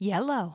Yellow. 0.00 0.54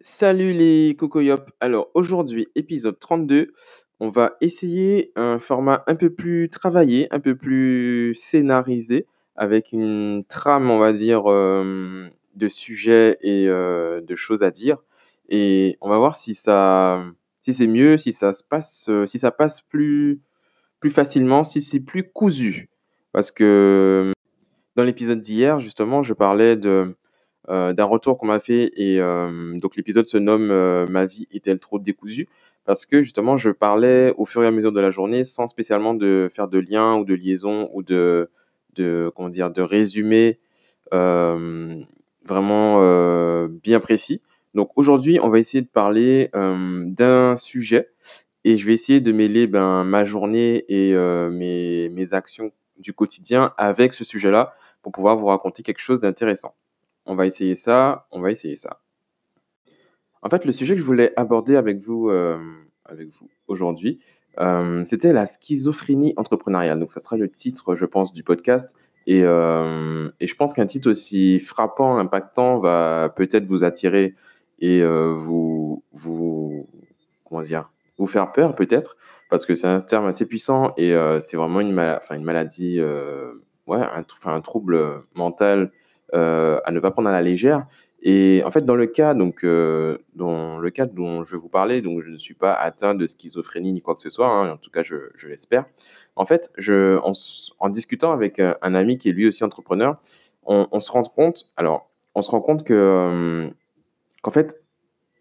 Salut 0.00 0.52
les 0.52 0.94
cocoyops. 0.96 1.50
Alors 1.58 1.90
aujourd'hui, 1.94 2.46
épisode 2.54 3.00
32, 3.00 3.52
on 3.98 4.08
va 4.08 4.36
essayer 4.40 5.10
un 5.16 5.40
format 5.40 5.82
un 5.88 5.96
peu 5.96 6.10
plus 6.10 6.48
travaillé, 6.50 7.08
un 7.10 7.18
peu 7.18 7.36
plus 7.36 8.14
scénarisé, 8.14 9.06
avec 9.34 9.72
une 9.72 10.22
trame, 10.28 10.70
on 10.70 10.78
va 10.78 10.92
dire, 10.92 11.24
euh, 11.26 12.08
de 12.36 12.48
sujets 12.48 13.18
et 13.22 13.48
euh, 13.48 14.00
de 14.00 14.14
choses 14.14 14.44
à 14.44 14.52
dire. 14.52 14.78
Et 15.28 15.76
on 15.80 15.88
va 15.88 15.98
voir 15.98 16.14
si 16.14 16.36
ça, 16.36 17.04
si 17.40 17.54
c'est 17.54 17.66
mieux, 17.66 17.98
si 17.98 18.12
ça 18.12 18.32
se 18.32 18.44
passe, 18.44 18.86
euh, 18.88 19.04
si 19.04 19.18
ça 19.18 19.32
passe 19.32 19.62
plus, 19.62 20.20
plus 20.78 20.90
facilement, 20.90 21.42
si 21.42 21.60
c'est 21.60 21.80
plus 21.80 22.04
cousu. 22.04 22.68
Parce 23.10 23.32
que 23.32 24.12
dans 24.76 24.84
l'épisode 24.84 25.20
d'hier, 25.20 25.58
justement, 25.58 26.04
je 26.04 26.14
parlais 26.14 26.54
de 26.54 26.94
d'un 27.48 27.84
retour 27.84 28.18
qu'on 28.18 28.26
m'a 28.26 28.40
fait 28.40 28.72
et 28.76 29.00
euh, 29.00 29.58
donc 29.58 29.76
l'épisode 29.76 30.08
se 30.08 30.16
nomme 30.16 30.50
euh, 30.50 30.86
Ma 30.88 31.04
vie 31.04 31.26
est-elle 31.30 31.58
trop 31.58 31.78
décousue? 31.78 32.28
Parce 32.64 32.86
que 32.86 33.02
justement 33.02 33.36
je 33.36 33.50
parlais 33.50 34.12
au 34.16 34.24
fur 34.24 34.42
et 34.42 34.46
à 34.46 34.50
mesure 34.50 34.72
de 34.72 34.80
la 34.80 34.90
journée 34.90 35.24
sans 35.24 35.46
spécialement 35.46 35.94
de 35.94 36.30
faire 36.32 36.48
de 36.48 36.58
lien 36.58 36.96
ou 36.96 37.04
de 37.04 37.14
liaison 37.14 37.68
ou 37.74 37.82
de 37.82 38.30
de 38.74 39.12
comment 39.14 39.28
dire 39.28 39.50
de 39.50 39.62
résumé 39.62 40.38
euh, 40.92 41.82
vraiment 42.24 42.76
euh, 42.80 43.48
bien 43.48 43.80
précis. 43.80 44.20
Donc 44.54 44.70
aujourd'hui 44.76 45.18
on 45.20 45.28
va 45.28 45.38
essayer 45.38 45.62
de 45.62 45.68
parler 45.68 46.30
euh, 46.34 46.84
d'un 46.86 47.36
sujet 47.36 47.90
et 48.44 48.56
je 48.56 48.66
vais 48.66 48.74
essayer 48.74 49.00
de 49.00 49.12
mêler 49.12 49.46
ben, 49.46 49.84
ma 49.84 50.04
journée 50.04 50.64
et 50.68 50.94
euh, 50.94 51.30
mes, 51.30 51.88
mes 51.90 52.14
actions 52.14 52.52
du 52.78 52.92
quotidien 52.92 53.52
avec 53.56 53.94
ce 53.94 54.04
sujet-là 54.04 54.54
pour 54.82 54.92
pouvoir 54.92 55.16
vous 55.16 55.26
raconter 55.26 55.62
quelque 55.62 55.80
chose 55.80 56.00
d'intéressant 56.00 56.54
on 57.06 57.14
va 57.14 57.26
essayer 57.26 57.54
ça, 57.54 58.06
on 58.10 58.20
va 58.20 58.30
essayer 58.30 58.56
ça. 58.56 58.80
En 60.24 60.30
fait, 60.30 60.46
le 60.46 60.52
sujet 60.52 60.74
que 60.74 60.80
je 60.80 60.86
voulais 60.86 61.12
aborder 61.16 61.54
avec 61.54 61.78
vous, 61.78 62.08
euh, 62.08 62.38
avec 62.86 63.08
vous 63.08 63.28
aujourd'hui, 63.46 63.98
euh, 64.40 64.82
c'était 64.86 65.12
la 65.12 65.26
schizophrénie 65.26 66.14
entrepreneuriale. 66.16 66.80
Donc, 66.80 66.92
ça 66.92 67.00
sera 67.00 67.18
le 67.18 67.30
titre, 67.30 67.74
je 67.74 67.84
pense, 67.84 68.14
du 68.14 68.22
podcast. 68.22 68.74
Et, 69.06 69.22
euh, 69.22 70.08
je 70.18 70.34
pense 70.34 70.54
qu'un 70.54 70.64
titre 70.64 70.90
aussi 70.90 71.38
frappant, 71.40 71.98
impactant, 71.98 72.58
va 72.58 73.12
peut-être 73.14 73.44
vous 73.44 73.64
attirer 73.64 74.14
et 74.60 74.82
vous, 74.82 75.84
comment 77.24 77.42
dire, 77.42 77.70
vous 77.98 78.06
faire 78.06 78.32
peur 78.32 78.54
peut-être, 78.54 78.96
parce 79.28 79.44
que 79.44 79.54
c'est 79.54 79.66
un 79.66 79.82
terme 79.82 80.06
assez 80.06 80.24
puissant 80.24 80.72
et 80.78 80.94
c'est 81.20 81.36
vraiment 81.36 81.60
une, 81.60 81.72
maladie, 81.72 82.80
ouais, 83.66 83.82
un, 84.24 84.40
trouble 84.40 85.04
mental 85.14 85.70
à 86.12 86.70
ne 86.70 86.80
pas 86.80 86.90
prendre 86.90 87.08
à 87.08 87.12
la 87.12 87.22
légère. 87.22 87.66
Et 88.06 88.42
en 88.44 88.50
fait, 88.50 88.66
dans 88.66 88.76
le 88.76 88.84
cas, 88.84 89.14
donc, 89.14 89.44
euh, 89.44 89.96
dans 90.14 90.58
le 90.58 90.70
cas 90.70 90.84
dont 90.84 91.24
je 91.24 91.34
vais 91.34 91.40
vous 91.40 91.48
parler, 91.48 91.80
donc 91.80 92.02
je 92.02 92.10
ne 92.10 92.18
suis 92.18 92.34
pas 92.34 92.52
atteint 92.52 92.94
de 92.94 93.06
schizophrénie 93.06 93.72
ni 93.72 93.80
quoi 93.80 93.94
que 93.94 94.02
ce 94.02 94.10
soit, 94.10 94.28
hein, 94.28 94.52
en 94.52 94.56
tout 94.58 94.70
cas, 94.70 94.82
je, 94.82 95.08
je 95.14 95.26
l'espère. 95.26 95.64
En 96.14 96.26
fait, 96.26 96.52
je, 96.58 96.98
en, 96.98 97.68
discutant 97.70 98.12
avec 98.12 98.38
un, 98.38 98.74
ami 98.74 98.98
qui 98.98 99.08
est 99.08 99.12
lui 99.12 99.26
aussi 99.26 99.42
entrepreneur, 99.42 99.96
on, 100.44 100.68
on, 100.70 100.80
se 100.80 100.92
rend 100.92 101.02
compte, 101.02 101.46
alors, 101.56 101.90
on 102.14 102.20
se 102.20 102.30
rend 102.30 102.42
compte 102.42 102.64
que, 102.64 102.74
euh, 102.74 103.48
qu'en 104.20 104.30
fait, 104.30 104.62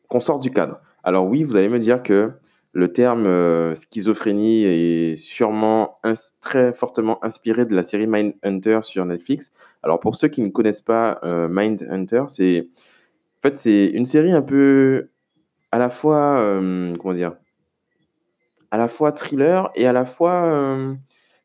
qu'on 0.10 0.20
sort 0.20 0.40
du 0.40 0.52
cadre. 0.52 0.82
Alors 1.06 1.26
oui, 1.26 1.44
vous 1.44 1.56
allez 1.56 1.70
me 1.70 1.80
dire 1.80 2.04
que 2.04 2.34
le 2.74 2.92
terme 2.92 3.28
euh, 3.28 3.76
schizophrénie 3.76 4.64
est 4.66 5.16
sûrement 5.16 6.00
très 6.42 6.74
fortement 6.74 7.24
inspiré 7.24 7.68
de 7.68 7.76
la 7.76 7.84
série 7.84 8.08
Mindhunter 8.08 8.80
sur 8.82 9.06
Netflix. 9.06 9.54
Alors 9.84 10.00
pour 10.00 10.16
ceux 10.16 10.28
qui 10.28 10.42
ne 10.42 10.50
connaissent 10.50 10.82
pas 10.82 11.20
euh, 11.24 11.48
Mindhunter, 11.50 12.24
c'est 12.30 12.68
en 13.38 13.42
fait 13.44 13.58
c'est 13.60 13.86
une 13.86 14.06
série 14.06 14.32
un 14.32 14.42
peu 14.42 15.10
à 15.72 15.78
la 15.78 15.90
fois 15.90 16.40
euh, 16.40 16.96
comment 16.98 17.14
dire 17.14 17.36
à 18.72 18.78
la 18.78 18.88
fois 18.88 19.12
thriller 19.12 19.70
et 19.76 19.86
à 19.86 19.94
la 19.94 20.04
fois 20.04 20.46
euh, 20.46 20.96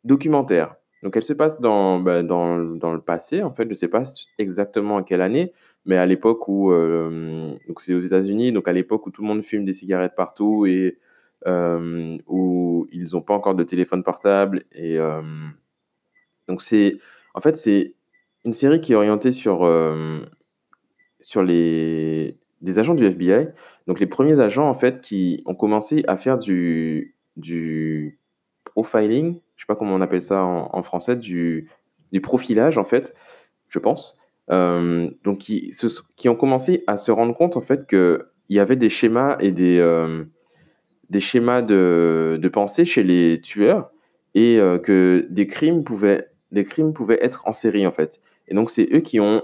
documentaire. 0.04 0.76
Donc 1.02 1.14
elle 1.14 1.22
se 1.22 1.34
passe 1.34 1.60
dans, 1.60 2.00
bah, 2.00 2.22
dans, 2.22 2.58
dans, 2.58 2.92
le 2.92 3.00
passé, 3.00 3.42
en 3.42 3.52
fait, 3.52 3.64
je 3.64 3.69
ne 3.69 3.75
sais 3.75 3.86
pas 3.86 4.02
exactement 4.38 4.97
à 4.97 5.02
quelle 5.04 5.20
année, 5.20 5.52
mais 5.84 5.97
à 5.97 6.06
l'époque 6.06 6.48
où, 6.48 6.72
donc 6.72 7.81
c'est 7.81 7.94
aux 7.94 8.00
États-Unis, 8.00 8.50
donc 8.50 8.66
à 8.66 8.72
l'époque 8.72 9.06
où 9.06 9.10
tout 9.12 9.22
le 9.22 9.28
monde 9.28 9.44
fume 9.44 9.64
des 9.64 9.75
cigarettes 9.75 10.16
partout 10.16 10.66
et 10.66 10.98
euh, 11.47 12.19
où 12.26 12.88
ils 12.91 13.12
n'ont 13.12 13.22
pas 13.22 13.34
encore 13.34 13.54
de 13.54 13.62
téléphone 13.62 14.03
portable. 14.03 14.65
Et 14.72 14.99
euh, 14.99 15.22
donc, 16.49 16.62
c'est 16.62 16.99
en 17.34 17.41
fait, 17.41 17.56
c'est 17.56 17.94
une 18.44 18.53
série 18.53 18.81
qui 18.81 18.93
est 18.93 18.97
orientée 18.97 19.31
sur, 19.31 19.65
euh, 19.65 20.21
sur 21.21 21.43
les, 21.44 22.38
des 22.60 22.78
agents 22.78 22.94
du 22.94 23.04
FBI. 23.04 23.49
Donc, 23.87 24.00
les 24.00 24.06
premiers 24.06 24.41
agents, 24.41 24.69
en 24.69 24.75
fait, 24.75 25.00
qui 25.00 25.43
ont 25.47 25.54
commencé 25.54 26.04
à 26.09 26.16
faire 26.16 26.38
du, 26.38 27.15
du 27.37 28.19
profiling, 28.65 29.41
je 29.56 29.62
sais 29.62 29.66
pas 29.66 29.76
comment 29.76 29.94
on 29.94 30.00
appelle 30.00 30.22
ça 30.22 30.43
en, 30.44 30.82
français, 30.82 31.15
du, 31.15 31.70
du 32.12 32.20
profilage, 32.20 32.78
en 32.78 32.84
fait, 32.84 33.15
je 33.69 33.78
pense. 33.78 34.19
Donc, 34.49 35.38
qui, 35.38 35.70
qui 36.16 36.28
ont 36.28 36.37
commencé 36.37 36.82
à 36.87 36.97
se 36.97 37.12
rendre 37.12 37.34
compte, 37.34 37.56
en 37.56 37.60
fait, 37.60 37.87
qu'il 37.87 38.26
y 38.49 38.59
avait 38.59 38.76
des 38.76 38.91
schémas 38.91 39.37
et 39.41 39.53
des, 39.53 39.81
des 41.10 41.20
schémas 41.20 41.62
de, 41.62 42.50
pensée 42.52 42.84
chez 42.84 43.02
les 43.02 43.41
tueurs 43.41 43.91
et 44.34 44.58
euh, 44.58 44.78
que 44.78 45.26
des 45.30 45.46
crimes 45.46 45.84
pouvaient 45.84 46.28
des 46.50 46.64
crimes 46.64 46.92
pouvaient 46.92 47.19
être 47.20 47.46
en 47.46 47.52
série 47.52 47.86
en 47.86 47.92
fait. 47.92 48.20
Et 48.46 48.54
donc 48.54 48.70
c'est 48.70 48.88
eux 48.92 49.00
qui 49.00 49.20
ont 49.20 49.42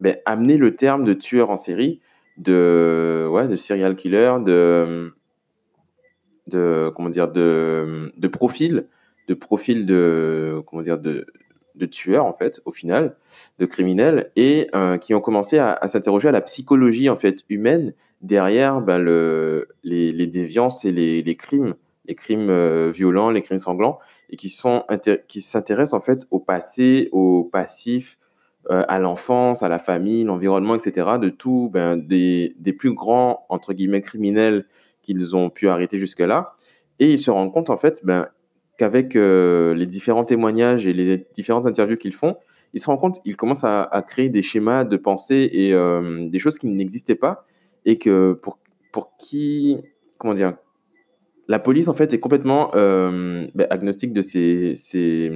ben, 0.00 0.16
amené 0.26 0.58
le 0.58 0.76
terme 0.76 1.04
de 1.04 1.14
tueur 1.14 1.50
en 1.50 1.56
série, 1.56 2.00
de 2.36 3.56
serial 3.56 3.96
killer, 3.96 4.36
de 4.44 5.12
de 6.46 6.90
comment 6.94 7.08
dire 7.08 7.28
de 7.30 8.12
de 8.16 8.28
profil, 8.28 8.86
de 9.28 9.34
profil 9.34 9.86
de 9.86 10.62
comment 10.66 10.82
dire 10.82 10.98
de 10.98 11.26
de 11.76 11.86
tueurs 11.86 12.24
en 12.24 12.32
fait 12.32 12.60
au 12.64 12.72
final 12.72 13.16
de 13.58 13.66
criminels 13.66 14.30
et 14.36 14.68
euh, 14.74 14.98
qui 14.98 15.14
ont 15.14 15.20
commencé 15.20 15.58
à, 15.58 15.78
s'interroger 15.88 16.28
à 16.28 16.32
la 16.32 16.40
psychologie 16.40 17.08
en 17.08 17.16
fait 17.16 17.44
humaine 17.48 17.94
derrière 18.22 18.80
ben, 18.80 18.98
le, 18.98 19.68
les, 19.84 20.26
déviances 20.26 20.84
et 20.84 20.92
les, 20.92 21.36
crimes 21.36 21.74
les 22.06 22.14
crimes 22.14 22.50
euh, 22.50 22.90
violents 22.92 23.30
les 23.30 23.42
crimes 23.42 23.58
sanglants 23.58 23.98
et 24.30 24.36
qui 24.36 24.48
sont 24.48 24.84
qui 25.28 25.40
s'intéressent 25.40 25.94
en 25.94 26.00
fait 26.00 26.26
au 26.30 26.40
passé 26.40 27.08
au 27.12 27.44
passif 27.44 28.18
euh, 28.70 28.84
à 28.88 28.98
l'enfance 28.98 29.62
à 29.62 29.68
la 29.68 29.78
famille 29.78 30.24
l'environnement 30.24 30.74
etc 30.74 31.12
de 31.20 31.28
tout 31.28 31.70
ben, 31.72 31.96
des, 31.96 32.56
des 32.58 32.72
plus 32.72 32.92
grands 32.94 33.46
entre 33.48 33.72
guillemets 33.74 34.02
criminels 34.02 34.66
qu'ils 35.02 35.36
ont 35.36 35.50
pu 35.50 35.68
arrêter 35.68 35.98
jusque 35.98 36.20
là 36.20 36.54
et 36.98 37.12
ils 37.12 37.18
se 37.18 37.30
rendent 37.30 37.52
compte 37.52 37.70
en 37.70 37.76
fait 37.76 38.04
ben, 38.04 38.28
qu'avec 38.78 39.16
euh, 39.16 39.74
les 39.74 39.86
différents 39.86 40.24
témoignages 40.24 40.86
et 40.86 40.92
les 40.92 41.26
différentes 41.34 41.66
interviews 41.66 41.96
qu'ils 41.96 42.14
font, 42.14 42.36
ils 42.74 42.80
se 42.80 42.86
rendent 42.86 43.00
compte, 43.00 43.20
ils 43.24 43.36
commencent 43.36 43.64
à, 43.64 44.04
créer 44.06 44.28
des 44.28 44.42
schémas 44.42 44.84
de 44.84 44.96
pensée 44.96 45.48
et 45.52 45.72
euh, 45.72 46.28
des 46.28 46.38
choses 46.38 46.58
qui 46.58 46.66
n'existaient 46.68 47.14
pas 47.14 47.46
et 47.84 47.98
que 47.98 48.32
pour, 48.34 48.58
pour 48.92 49.16
qui, 49.16 49.78
comment 50.18 50.34
dire, 50.34 50.56
la 51.48 51.58
police 51.58 51.88
en 51.88 51.94
fait 51.94 52.12
est 52.12 52.20
complètement 52.20 52.70
euh, 52.74 53.46
ben, 53.54 53.66
agnostique 53.70 54.12
de 54.12 54.20
ces, 54.20 54.74
ces, 54.76 55.30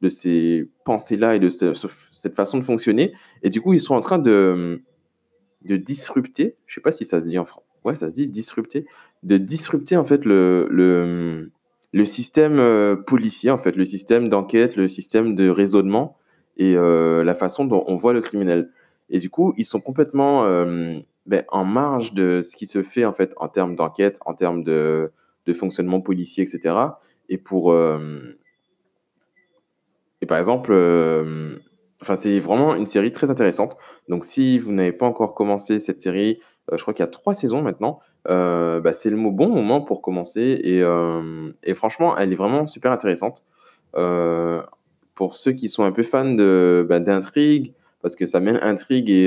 de 0.00 0.08
ces 0.08 0.68
pensées-là 0.84 1.34
et 1.34 1.38
de 1.38 1.50
ce, 1.50 1.74
ce, 1.74 1.88
cette 2.12 2.36
façon 2.36 2.58
de 2.58 2.62
fonctionner. 2.62 3.14
Et 3.42 3.48
du 3.48 3.60
coup, 3.60 3.72
ils 3.72 3.80
sont 3.80 3.94
en 3.94 4.00
train 4.00 4.18
de, 4.18 4.82
de 5.64 5.76
disrupter, 5.76 6.56
je 6.66 6.74
sais 6.74 6.80
pas 6.80 6.92
si 6.92 7.04
ça 7.04 7.20
se 7.20 7.26
dit 7.26 7.38
en 7.38 7.44
français, 7.44 7.66
ouais, 7.84 7.94
ça 7.94 8.08
se 8.08 8.14
dit 8.14 8.28
disrupter, 8.28 8.86
de 9.22 9.38
disrupter 9.38 9.96
en 9.96 10.04
fait 10.04 10.24
le, 10.24 10.68
le 10.70 11.50
le 11.92 12.04
système 12.04 12.58
euh, 12.58 12.96
policier, 12.96 13.50
en 13.50 13.58
fait, 13.58 13.76
le 13.76 13.84
système 13.84 14.28
d'enquête, 14.28 14.76
le 14.76 14.88
système 14.88 15.34
de 15.34 15.48
raisonnement 15.48 16.16
et 16.56 16.76
euh, 16.76 17.24
la 17.24 17.34
façon 17.34 17.64
dont 17.64 17.84
on 17.86 17.96
voit 17.96 18.12
le 18.12 18.20
criminel. 18.20 18.70
Et 19.08 19.18
du 19.18 19.30
coup, 19.30 19.54
ils 19.56 19.64
sont 19.64 19.80
complètement 19.80 20.44
euh, 20.44 20.98
ben, 21.26 21.44
en 21.48 21.64
marge 21.64 22.14
de 22.14 22.42
ce 22.42 22.56
qui 22.56 22.66
se 22.66 22.82
fait 22.82 23.04
en 23.04 23.12
fait 23.12 23.34
en 23.38 23.48
termes 23.48 23.74
d'enquête, 23.74 24.20
en 24.24 24.34
termes 24.34 24.62
de, 24.62 25.12
fonctionnement 25.52 26.00
policier, 26.00 26.44
etc. 26.44 26.76
Et 27.28 27.36
pour 27.36 27.74
et 27.74 27.78
par 30.26 30.38
exemple, 30.38 30.72
c'est 32.02 32.38
vraiment 32.38 32.76
une 32.76 32.86
série 32.86 33.10
très 33.10 33.30
intéressante. 33.30 33.76
Donc 34.08 34.24
si 34.24 34.60
vous 34.60 34.70
n'avez 34.70 34.92
pas 34.92 35.06
encore 35.06 35.34
commencé 35.34 35.80
cette 35.80 35.98
série, 35.98 36.38
je 36.70 36.80
crois 36.80 36.94
qu'il 36.94 37.02
y 37.02 37.08
a 37.08 37.10
trois 37.10 37.34
saisons 37.34 37.62
maintenant 37.62 37.98
euh, 38.28 38.80
bah, 38.80 38.92
c'est 38.92 39.10
le 39.10 39.16
bon 39.16 39.48
moment 39.48 39.80
pour 39.80 40.02
commencer. 40.02 40.60
Et, 40.62 40.82
euh, 40.82 41.52
et, 41.62 41.74
franchement, 41.74 42.16
elle 42.16 42.32
est 42.32 42.36
vraiment 42.36 42.66
super 42.66 42.92
intéressante. 42.92 43.44
Euh, 43.96 44.62
pour 45.14 45.36
ceux 45.36 45.52
qui 45.52 45.68
sont 45.68 45.84
un 45.84 45.92
peu 45.92 46.02
fans 46.02 46.34
bah, 46.84 47.00
d'intrigue, 47.00 47.74
parce 48.02 48.16
que 48.16 48.26
ça 48.26 48.40
mêle 48.40 48.58
intrigue 48.62 49.10
et, 49.10 49.26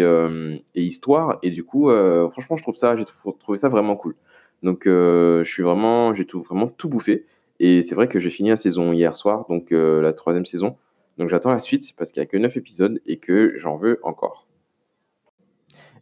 et 0.76 0.82
histoire. 0.82 1.40
Et 1.44 1.52
du 1.52 1.64
coup, 1.64 1.90
franchement, 2.32 2.58
je 2.58 2.64
trouve 2.64 2.76
ça, 2.76 2.96
j'ai 2.98 3.04
trouvé 3.40 3.58
ça 3.58 3.70
vraiment 3.70 3.96
cool. 3.96 4.16
Donc, 4.64 4.84
je 4.86 5.44
suis 5.46 5.64
vraiment, 5.64 6.16
j'ai 6.16 6.26
tout, 6.26 6.42
vraiment 6.42 6.68
tout 6.68 6.90
bouffé. 6.90 7.26
Et 7.60 7.84
c'est 7.84 7.96
vrai 7.96 8.08
que 8.08 8.20
j'ai 8.20 8.32
fini 8.32 8.50
la 8.50 8.58
saison 8.58 8.92
hier 8.92 9.16
soir, 9.16 9.46
donc 9.50 9.70
la 9.72 10.14
troisième 10.14 10.46
saison. 10.46 10.78
Donc, 11.20 11.30
j'attends 11.30 11.52
la 11.52 11.60
suite 11.60 11.94
parce 11.96 12.12
qu'il 12.12 12.22
n'y 12.22 12.26
a 12.26 12.28
que 12.28 12.38
9 12.38 12.58
épisodes 12.58 13.00
et 13.06 13.18
que 13.18 13.54
j'en 13.58 13.78
veux 13.78 14.00
encore. 14.02 14.48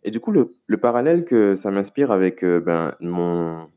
Et 0.04 0.12
du 0.12 0.20
coup, 0.20 0.32
le, 0.32 0.56
le 0.68 0.78
parallèle 0.78 1.26
que 1.26 1.56
ça 1.56 1.72
m'inspire 1.72 2.12
avec 2.12 2.44
euh, 2.44 2.60
ben, 2.60 2.96
mon, 3.02 3.68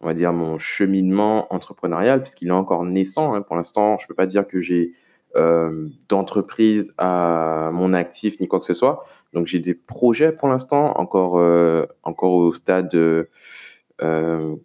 on 0.00 0.06
va 0.06 0.14
dire, 0.14 0.32
mon 0.32 0.58
cheminement 0.58 1.52
entrepreneurial, 1.52 2.22
puisqu'il 2.22 2.48
est 2.48 2.52
encore 2.52 2.84
naissant, 2.84 3.34
hein, 3.34 3.42
pour 3.42 3.56
l'instant, 3.56 3.98
je 3.98 4.04
ne 4.04 4.08
peux 4.08 4.14
pas 4.14 4.26
dire 4.26 4.46
que 4.46 4.60
j'ai 4.60 4.92
euh, 5.34 5.88
d'entreprise 6.08 6.94
à 6.98 7.70
mon 7.72 7.94
actif 7.94 8.38
ni 8.38 8.46
quoi 8.46 8.60
que 8.60 8.64
ce 8.64 8.74
soit. 8.74 9.04
Donc 9.32 9.46
j'ai 9.46 9.60
des 9.60 9.74
projets 9.74 10.30
pour 10.30 10.48
l'instant, 10.48 10.92
encore, 10.98 11.38
euh, 11.38 11.86
encore 12.02 12.32
au 12.32 12.52
stade 12.52 12.96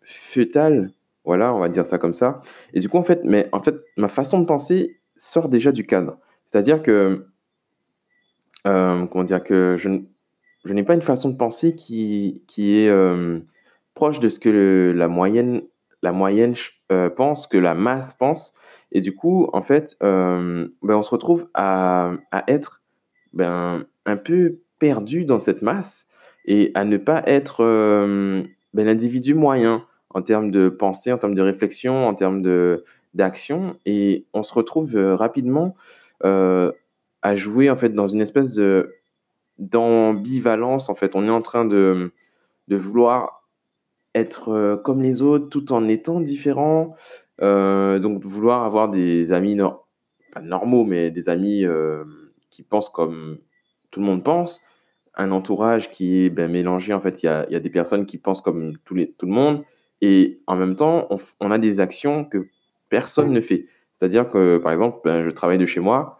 fœtal, 0.03 0.91
voilà, 1.23 1.53
on 1.53 1.59
va 1.59 1.69
dire 1.69 1.85
ça 1.85 1.97
comme 1.97 2.13
ça. 2.13 2.41
Et 2.73 2.79
du 2.79 2.89
coup, 2.89 2.97
en 2.97 3.03
fait, 3.03 3.21
mais 3.23 3.47
en 3.51 3.61
fait, 3.61 3.75
ma 3.95 4.07
façon 4.07 4.39
de 4.39 4.45
penser 4.45 4.99
sort 5.15 5.49
déjà 5.49 5.71
du 5.71 5.85
cadre. 5.85 6.17
C'est-à-dire 6.45 6.81
que, 6.81 7.27
comment 8.63 9.23
dire, 9.23 9.43
que 9.43 9.75
je, 9.77 9.89
je 10.65 10.73
n'ai 10.73 10.83
pas 10.83 10.93
une 10.93 11.01
façon 11.01 11.29
de 11.29 11.35
penser 11.35 11.75
qui, 11.75 12.43
qui 12.47 12.77
est 12.77 12.91
proche 13.93 14.19
de 14.19 14.29
ce 14.29 14.39
que 14.39 14.93
la 14.95 15.07
moyenne, 15.07 15.61
la 16.03 16.11
moyenne 16.11 16.55
pense, 17.15 17.47
que 17.47 17.57
la 17.57 17.73
masse 17.73 18.13
pense. 18.13 18.53
Et 18.91 19.01
du 19.01 19.15
coup, 19.15 19.49
en 19.53 19.61
fait, 19.61 19.97
ben, 20.01 20.69
on 20.81 21.03
se 21.03 21.09
retrouve 21.09 21.49
à, 21.53 22.13
à 22.31 22.43
être 22.47 22.81
ben, 23.33 23.85
un 24.05 24.17
peu 24.17 24.59
perdu 24.79 25.25
dans 25.25 25.39
cette 25.39 25.61
masse 25.61 26.07
et 26.45 26.71
à 26.75 26.85
ne 26.85 26.97
pas 26.97 27.23
être 27.25 27.63
ben, 28.73 28.85
l'individu 28.85 29.33
moyen 29.33 29.85
en 30.13 30.21
termes 30.21 30.51
de 30.51 30.69
pensée, 30.69 31.11
en 31.11 31.17
termes 31.17 31.35
de 31.35 31.41
réflexion, 31.41 32.07
en 32.07 32.13
termes 32.13 32.41
de, 32.41 32.83
d'action. 33.13 33.77
Et 33.85 34.25
on 34.33 34.43
se 34.43 34.53
retrouve 34.53 34.95
rapidement 34.95 35.75
à 36.23 37.35
jouer 37.35 37.69
en 37.69 37.77
fait 37.77 37.89
dans 37.89 38.07
une 38.07 38.21
espèce 38.21 38.53
de, 38.53 38.96
d'ambivalence. 39.59 40.89
En 40.89 40.95
fait, 40.95 41.15
on 41.15 41.25
est 41.25 41.31
en 41.31 41.41
train 41.41 41.65
de, 41.65 42.11
de 42.67 42.75
vouloir 42.75 43.47
être 44.15 44.81
comme 44.83 45.01
les 45.01 45.21
autres 45.21 45.49
tout 45.49 45.71
en 45.71 45.87
étant 45.87 46.19
différent. 46.19 46.95
Euh, 47.41 47.99
donc, 47.99 48.23
vouloir 48.23 48.63
avoir 48.63 48.89
des 48.89 49.31
amis, 49.31 49.57
pas 49.57 50.41
normaux, 50.41 50.83
mais 50.83 51.11
des 51.11 51.29
amis 51.29 51.65
euh, 51.65 52.03
qui 52.49 52.63
pensent 52.63 52.89
comme 52.89 53.37
tout 53.91 53.99
le 53.99 54.05
monde 54.05 54.23
pense, 54.23 54.63
un 55.15 55.31
entourage 55.31 55.91
qui 55.91 56.23
est 56.23 56.29
ben, 56.29 56.51
mélangé. 56.51 56.93
En 56.93 57.01
fait, 57.01 57.23
il 57.23 57.27
y 57.27 57.29
a, 57.29 57.49
y 57.49 57.55
a, 57.55 57.59
des 57.59 57.69
personnes 57.69 58.05
qui 58.05 58.17
pensent 58.17 58.41
comme 58.41 58.77
tout, 58.83 58.95
tout 59.17 59.25
le 59.25 59.31
monde, 59.31 59.63
et 60.01 60.41
en 60.47 60.55
même 60.55 60.75
temps, 60.75 61.07
on, 61.09 61.17
on, 61.39 61.51
a 61.51 61.57
des 61.57 61.79
actions 61.79 62.25
que 62.25 62.47
personne 62.89 63.31
ne 63.31 63.41
fait. 63.41 63.67
C'est-à-dire 63.93 64.29
que, 64.29 64.57
par 64.57 64.71
exemple, 64.71 64.99
ben, 65.03 65.23
je 65.23 65.29
travaille 65.29 65.57
de 65.57 65.65
chez 65.65 65.79
moi, 65.79 66.16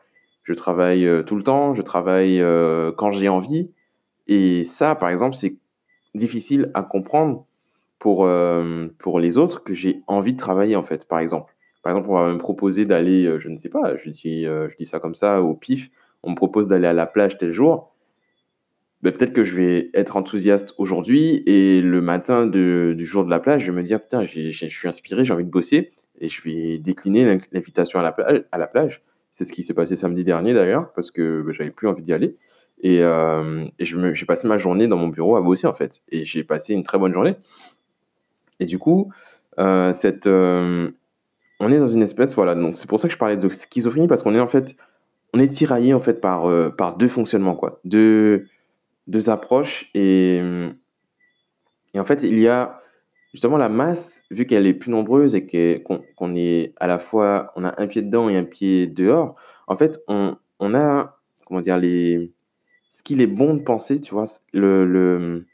je 0.47 0.53
travaille 0.53 1.05
euh, 1.05 1.23
tout 1.23 1.35
le 1.35 1.43
temps, 1.43 1.75
je 1.75 1.81
travaille 1.81 2.39
euh, 2.39 2.93
quand 2.93 3.11
j'ai 3.11 3.27
envie, 3.27 3.69
et 4.27 4.63
ça, 4.63 4.95
par 4.95 5.09
exemple, 5.09 5.35
c'est 5.35 5.57
difficile 6.15 6.71
à 6.73 6.83
comprendre 6.83 7.45
pour, 7.99 8.25
euh, 8.25 8.87
pour 8.97 9.19
les 9.19 9.37
autres 9.37 9.63
que 9.63 9.73
j'ai 9.73 10.01
envie 10.07 10.33
de 10.33 10.37
travailler, 10.37 10.77
en 10.77 10.83
fait, 10.83 11.05
par 11.05 11.19
exemple. 11.19 11.53
Par 11.83 11.91
exemple, 11.91 12.09
on 12.09 12.15
va 12.15 12.31
me 12.31 12.37
proposer 12.37 12.85
d'aller, 12.85 13.39
je 13.39 13.49
ne 13.49 13.57
sais 13.57 13.69
pas, 13.69 13.97
je 13.97 14.09
dis, 14.09 14.43
je 14.43 14.75
dis 14.77 14.85
ça 14.85 14.99
comme 14.99 15.15
ça, 15.15 15.41
au 15.41 15.53
pif, 15.53 15.89
on 16.23 16.31
me 16.31 16.35
propose 16.35 16.67
d'aller 16.67 16.87
à 16.87 16.93
la 16.93 17.05
plage 17.05 17.37
tel 17.37 17.51
jour. 17.51 17.93
Ben, 19.01 19.13
peut-être 19.13 19.31
que 19.31 19.43
je 19.43 19.55
vais 19.55 19.89
être 19.93 20.17
enthousiaste 20.17 20.73
aujourd'hui 20.77 21.43
et 21.45 21.81
le 21.81 22.01
matin 22.01 22.45
du 22.45 23.05
jour 23.05 23.23
de 23.23 23.29
la 23.29 23.39
plage, 23.39 23.63
je 23.63 23.71
vais 23.71 23.77
me 23.77 23.83
dire, 23.83 24.01
putain, 24.01 24.25
je 24.25 24.49
suis 24.49 24.87
inspiré, 24.87 25.23
j'ai 25.23 25.33
envie 25.33 25.45
de 25.45 25.49
bosser 25.49 25.91
et 26.19 26.27
je 26.27 26.41
vais 26.41 26.77
décliner 26.77 27.39
l'invitation 27.51 27.99
à 27.99 28.15
à 28.51 28.57
la 28.57 28.67
plage. 28.67 29.01
C'est 29.37 29.45
ce 29.45 29.53
qui 29.53 29.61
s'est 29.61 29.75
passé 29.75 29.95
samedi 29.95 30.23
dernier 30.23 30.55
d'ailleurs, 30.55 30.91
parce 30.93 31.11
que 31.11 31.43
ben, 31.43 31.53
j'avais 31.53 31.69
plus 31.69 31.87
envie 31.87 32.01
d'y 32.01 32.11
aller. 32.11 32.35
Et, 32.81 33.03
euh, 33.03 33.67
j'ai 33.77 34.25
passé 34.25 34.47
ma 34.47 34.57
journée 34.57 34.87
dans 34.87 34.97
mon 34.97 35.09
bureau 35.09 35.35
à 35.35 35.41
bosser 35.41 35.67
en 35.67 35.73
fait. 35.73 36.01
Et 36.09 36.25
j'ai 36.25 36.43
passé 36.43 36.73
une 36.73 36.81
très 36.81 36.97
bonne 36.97 37.13
journée. 37.13 37.35
Et 38.59 38.65
du 38.65 38.79
coup, 38.79 39.11
euh, 39.59 39.93
cette, 39.93 40.25
euh, 40.25 40.89
on 41.59 41.71
est 41.71 41.77
dans 41.77 41.87
une 41.87 42.01
espèce, 42.01 42.33
voilà, 42.33 42.55
donc 42.55 42.79
c'est 42.79 42.89
pour 42.89 42.99
ça 42.99 43.07
que 43.07 43.13
je 43.13 43.19
parlais 43.19 43.37
de 43.37 43.47
schizophrénie, 43.47 44.07
parce 44.07 44.23
qu'on 44.23 44.33
est 44.33 44.39
en 44.39 44.47
fait, 44.47 44.75
on 45.35 45.39
est 45.39 45.53
tiraillé 45.53 45.93
en 45.93 46.01
fait 46.01 46.19
par, 46.19 46.49
par 46.75 46.97
deux 46.97 47.07
fonctionnements, 47.07 47.55
quoi, 47.55 47.79
deux, 47.85 48.47
deux 49.05 49.29
approches, 49.29 49.91
et, 49.93 50.41
et 51.93 51.99
en 51.99 52.05
fait, 52.05 52.23
il 52.23 52.39
y 52.39 52.47
a 52.47 52.81
justement 53.33 53.57
la 53.57 53.69
masse, 53.69 54.23
vu 54.31 54.45
qu'elle 54.45 54.67
est 54.67 54.73
plus 54.73 54.91
nombreuse 54.91 55.35
et 55.35 55.45
qu'on 55.83 55.99
qu 55.99 56.37
est 56.39 56.73
à 56.77 56.87
la 56.87 56.99
fois, 56.99 57.51
on 57.55 57.63
a 57.63 57.73
un 57.81 57.87
pied 57.87 58.01
dedans 58.01 58.29
et 58.29 58.37
un 58.37 58.43
pied 58.43 58.87
dehors, 58.87 59.35
en 59.67 59.77
fait, 59.77 59.99
on, 60.07 60.37
on 60.59 60.73
a, 60.75 61.19
comment 61.45 61.61
dire, 61.61 61.77
les, 61.77 62.31
ce 62.89 63.03
qu'il 63.03 63.21
est 63.21 63.27
bon 63.27 63.53
de 63.53 63.61
penser, 63.61 64.01
tu 64.01 64.13
vois, 64.13 64.25
le, 64.53 64.85
le 64.85 65.45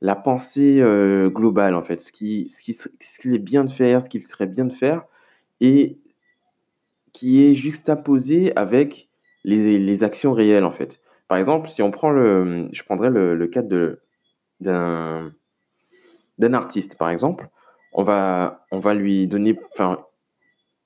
la 0.00 0.16
pensée 0.16 0.80
euh, 0.80 1.28
globale, 1.28 1.74
en 1.74 1.82
fait, 1.82 2.00
ce 2.00 2.10
qui, 2.10 2.48
ce, 2.48 2.62
qui, 2.62 2.72
ce 2.74 3.18
qu'il 3.18 3.34
est 3.34 3.38
bien 3.38 3.64
de 3.64 3.70
faire, 3.70 4.02
ce 4.02 4.08
qu'il 4.08 4.22
serait 4.22 4.46
bien 4.46 4.64
de 4.64 4.72
faire, 4.72 5.04
et 5.60 5.98
qui 7.12 7.44
est 7.44 7.54
juxtaposé 7.54 8.56
avec 8.56 9.10
les, 9.44 9.78
les, 9.78 10.04
actions 10.04 10.32
réelles, 10.32 10.64
en 10.64 10.70
fait. 10.70 11.00
Par 11.28 11.38
exemple, 11.38 11.68
si 11.68 11.82
on 11.82 11.90
prend 11.90 12.10
le, 12.10 12.68
je 12.72 12.82
prendrais 12.82 13.10
le, 13.10 13.34
le 13.34 13.46
cas 13.46 13.62
de, 13.62 14.00
d'un, 14.60 15.34
d'un 16.40 16.54
artiste, 16.54 16.96
par 16.96 17.10
exemple, 17.10 17.48
on 17.92 18.02
va, 18.02 18.66
on 18.72 18.78
va 18.80 18.94
lui 18.94 19.28
donner, 19.28 19.58
enfin, 19.72 19.98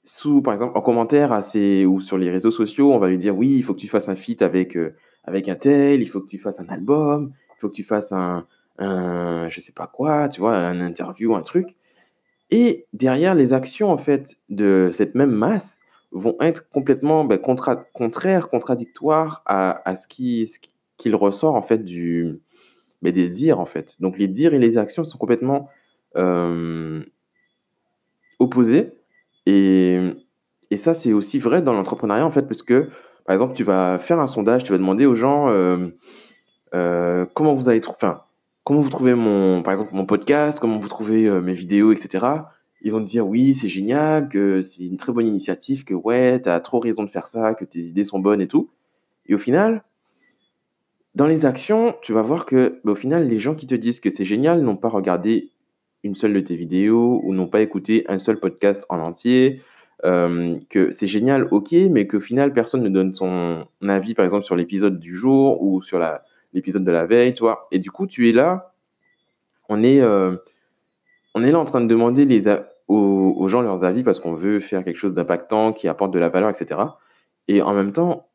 sous, 0.03 0.43
par 0.43 0.53
exemple, 0.53 0.77
en 0.77 0.83
commentaire 0.83 1.33
à 1.33 1.41
ses, 1.41 1.87
ou 1.87 2.01
sur 2.01 2.19
les 2.19 2.31
réseaux 2.31 2.51
sociaux, 2.51 2.93
on 2.93 2.99
va 2.99 3.09
lui 3.09 3.19
dire, 3.19 3.37
oui, 3.37 3.55
il 3.57 3.63
faut 3.63 3.73
que 3.73 3.81
tu 3.81 3.89
fasses 3.89 4.09
un 4.09 4.17
feat 4.17 4.43
avec, 4.43 4.77
euh, 4.77 4.95
avec 5.23 5.49
un 5.49 5.55
tel, 5.55 6.03
il 6.03 6.07
faut 6.07 6.21
que 6.21 6.27
tu 6.27 6.39
fasses 6.39 6.61
un 6.61 6.69
album, 6.69 7.33
il 7.57 7.61
faut 7.61 7.69
que 7.69 7.75
tu 7.75 7.85
fasses 7.85 8.13
un, 8.13 8.47
un, 8.79 9.49
je 9.49 9.61
sais 9.61 9.73
pas 9.73 9.87
quoi, 9.87 10.29
tu 10.29 10.41
vois, 10.41 10.57
un 10.57 10.81
interview, 10.81 11.35
un 11.35 11.43
truc. 11.43 11.77
Et 12.51 12.87
derrière, 12.93 13.35
les 13.35 13.53
actions, 13.53 13.91
en 13.91 13.99
fait, 13.99 14.37
de 14.49 14.91
cette 14.93 15.15
même 15.15 15.33
masse 15.33 15.81
vont 16.13 16.37
être 16.41 16.69
complètement 16.69 17.25
ben, 17.25 17.39
contra 17.39 17.77
contraires, 17.77 18.49
contradictoires 18.49 19.43
à, 19.47 19.97
ce 19.97 20.07
qu'il 20.07 21.15
ressort, 21.15 21.55
en 21.55 21.63
fait, 21.63 21.85
du, 21.85 22.41
ben, 23.05 23.13
des 23.13 23.29
dires, 23.29 23.61
en 23.61 23.67
fait. 23.67 23.97
Donc, 24.01 24.19
les 24.19 24.29
dires 24.29 24.55
et 24.55 24.59
les 24.59 24.79
actions 24.79 25.05
sont 25.05 25.19
complètement 25.19 25.69
euh, 26.17 27.03
opposés. 28.39 28.93
Et, 29.47 30.01
et 30.71 30.77
ça, 30.77 30.95
c'est 30.95 31.13
aussi 31.13 31.39
vrai 31.39 31.63
dans 31.63 31.75
l'entrepreneuriat, 31.75 32.27
en 32.27 32.31
fait, 32.31 32.47
parce 32.47 32.63
que, 32.63 32.89
par 33.25 33.35
exemple, 33.35 33.55
tu 33.55 33.65
vas 33.65 33.99
faire 33.99 34.21
un 34.21 34.27
sondage, 34.27 34.65
tu 34.65 34.73
vas 34.73 34.79
demander 34.79 35.07
aux 35.07 35.15
gens 35.15 35.49
euh, 35.49 35.89
euh, 36.75 37.27
comment 37.35 37.55
vous 37.55 37.69
avez 37.69 37.81
trouvé, 37.81 37.97
enfin, 37.97 38.23
comment 38.65 38.81
vous 38.81 38.91
trouvez 38.91 39.15
mon, 39.15 39.63
par 39.63 39.73
exemple, 39.73 39.95
mon 39.95 40.07
podcast, 40.07 40.59
comment 40.61 40.79
vous 40.79 40.89
trouvez 40.89 41.27
euh, 41.27 41.41
mes 41.41 41.55
vidéos, 41.55 41.93
etc. 41.93 42.27
Ils 42.83 42.93
vont 42.93 43.01
te 43.01 43.07
dire 43.07 43.27
oui, 43.27 43.55
c'est 43.55 43.69
génial, 43.69 44.29
que 44.29 44.63
c'est 44.63 44.85
une 44.85 44.97
très 44.97 45.13
bonne 45.13 45.27
initiative, 45.27 45.85
que 45.85 45.95
ouais, 45.95 46.41
t'as 46.41 46.61
trop 46.61 46.81
raison 46.81 47.03
de 47.03 47.11
faire 47.11 47.29
ça, 47.29 47.55
que 47.55 47.65
tes 47.65 47.81
idées 47.81 48.05
sont 48.05 48.19
bonnes 48.19 48.41
et 48.41 48.49
tout. 48.49 48.71
Et 49.27 49.35
au 49.35 49.39
final, 49.39 49.85
dans 51.15 51.27
les 51.27 51.47
actions, 51.47 51.95
tu 52.03 52.13
vas 52.13 52.23
voir 52.23 52.45
que, 52.45 52.81
bah, 52.85 52.93
au 52.93 52.97
final, 52.97 53.29
les 53.29 53.39
gens 53.39 53.55
qui 53.55 53.67
te 53.67 53.75
disent 53.75 54.01
que 54.01 54.11
c'est 54.11 54.25
génial 54.25 54.63
n'ont 54.63 54.77
pas 54.77 54.89
regardé 54.89 55.51
une 56.03 56.15
seule 56.15 56.35
de 56.35 56.41
tes 56.41 56.57
vidéos 56.57 57.21
ou 57.25 57.33
n'ont 57.35 57.47
pas 57.47 57.61
écouté 57.61 58.05
un 58.09 58.19
seul 58.19 58.39
podcast 58.39 58.85
en 58.89 58.99
entier. 58.99 59.63
Euh, 60.05 60.59
que 60.69 60.91
c'est 60.91 61.07
génial, 61.07 61.49
ok, 61.51 61.73
mais 61.91 62.07
qu'au 62.07 62.21
final, 62.21 62.53
personne 62.53 62.83
ne 62.83 62.89
donne 62.89 63.15
son 63.15 63.67
avis, 63.89 64.15
par 64.15 64.25
exemple, 64.25 64.45
sur 64.45 64.57
l'épisode 64.57 64.99
du 64.99 65.15
jour 65.15 65.63
ou 65.63 65.81
sur 65.83 66.03
l'épisode 66.53 66.85
de 66.85 66.91
la 66.91 67.07
veille. 67.07 67.33
Et 67.71 67.79
du 67.79 67.91
coup, 67.91 68.07
tu 68.07 68.29
es 68.29 68.33
là, 68.33 68.75
on 69.69 69.83
est, 69.83 70.01
euh, 70.01 70.37
on 71.35 71.43
est 71.43 71.53
là 71.53 71.59
en 71.59 71.65
train 71.65 71.81
de 71.81 71.87
demander 71.87 72.27
les 72.27 72.49
aux, 72.89 73.49
gens 73.49 73.63
leurs 73.63 73.85
avis 73.85 74.03
parce 74.03 74.21
qu'on 74.21 74.35
veut 74.35 74.61
faire 74.61 74.85
quelque 74.85 74.99
chose 74.99 75.15
d'impactant, 75.15 75.73
qui 75.73 75.89
apporte 75.89 76.13
de 76.13 76.19
la 76.19 76.29
valeur, 76.29 76.51
etc. 76.51 76.81
Et 77.49 77.63
en 77.63 77.73
même 77.73 77.93
temps, 77.93 78.29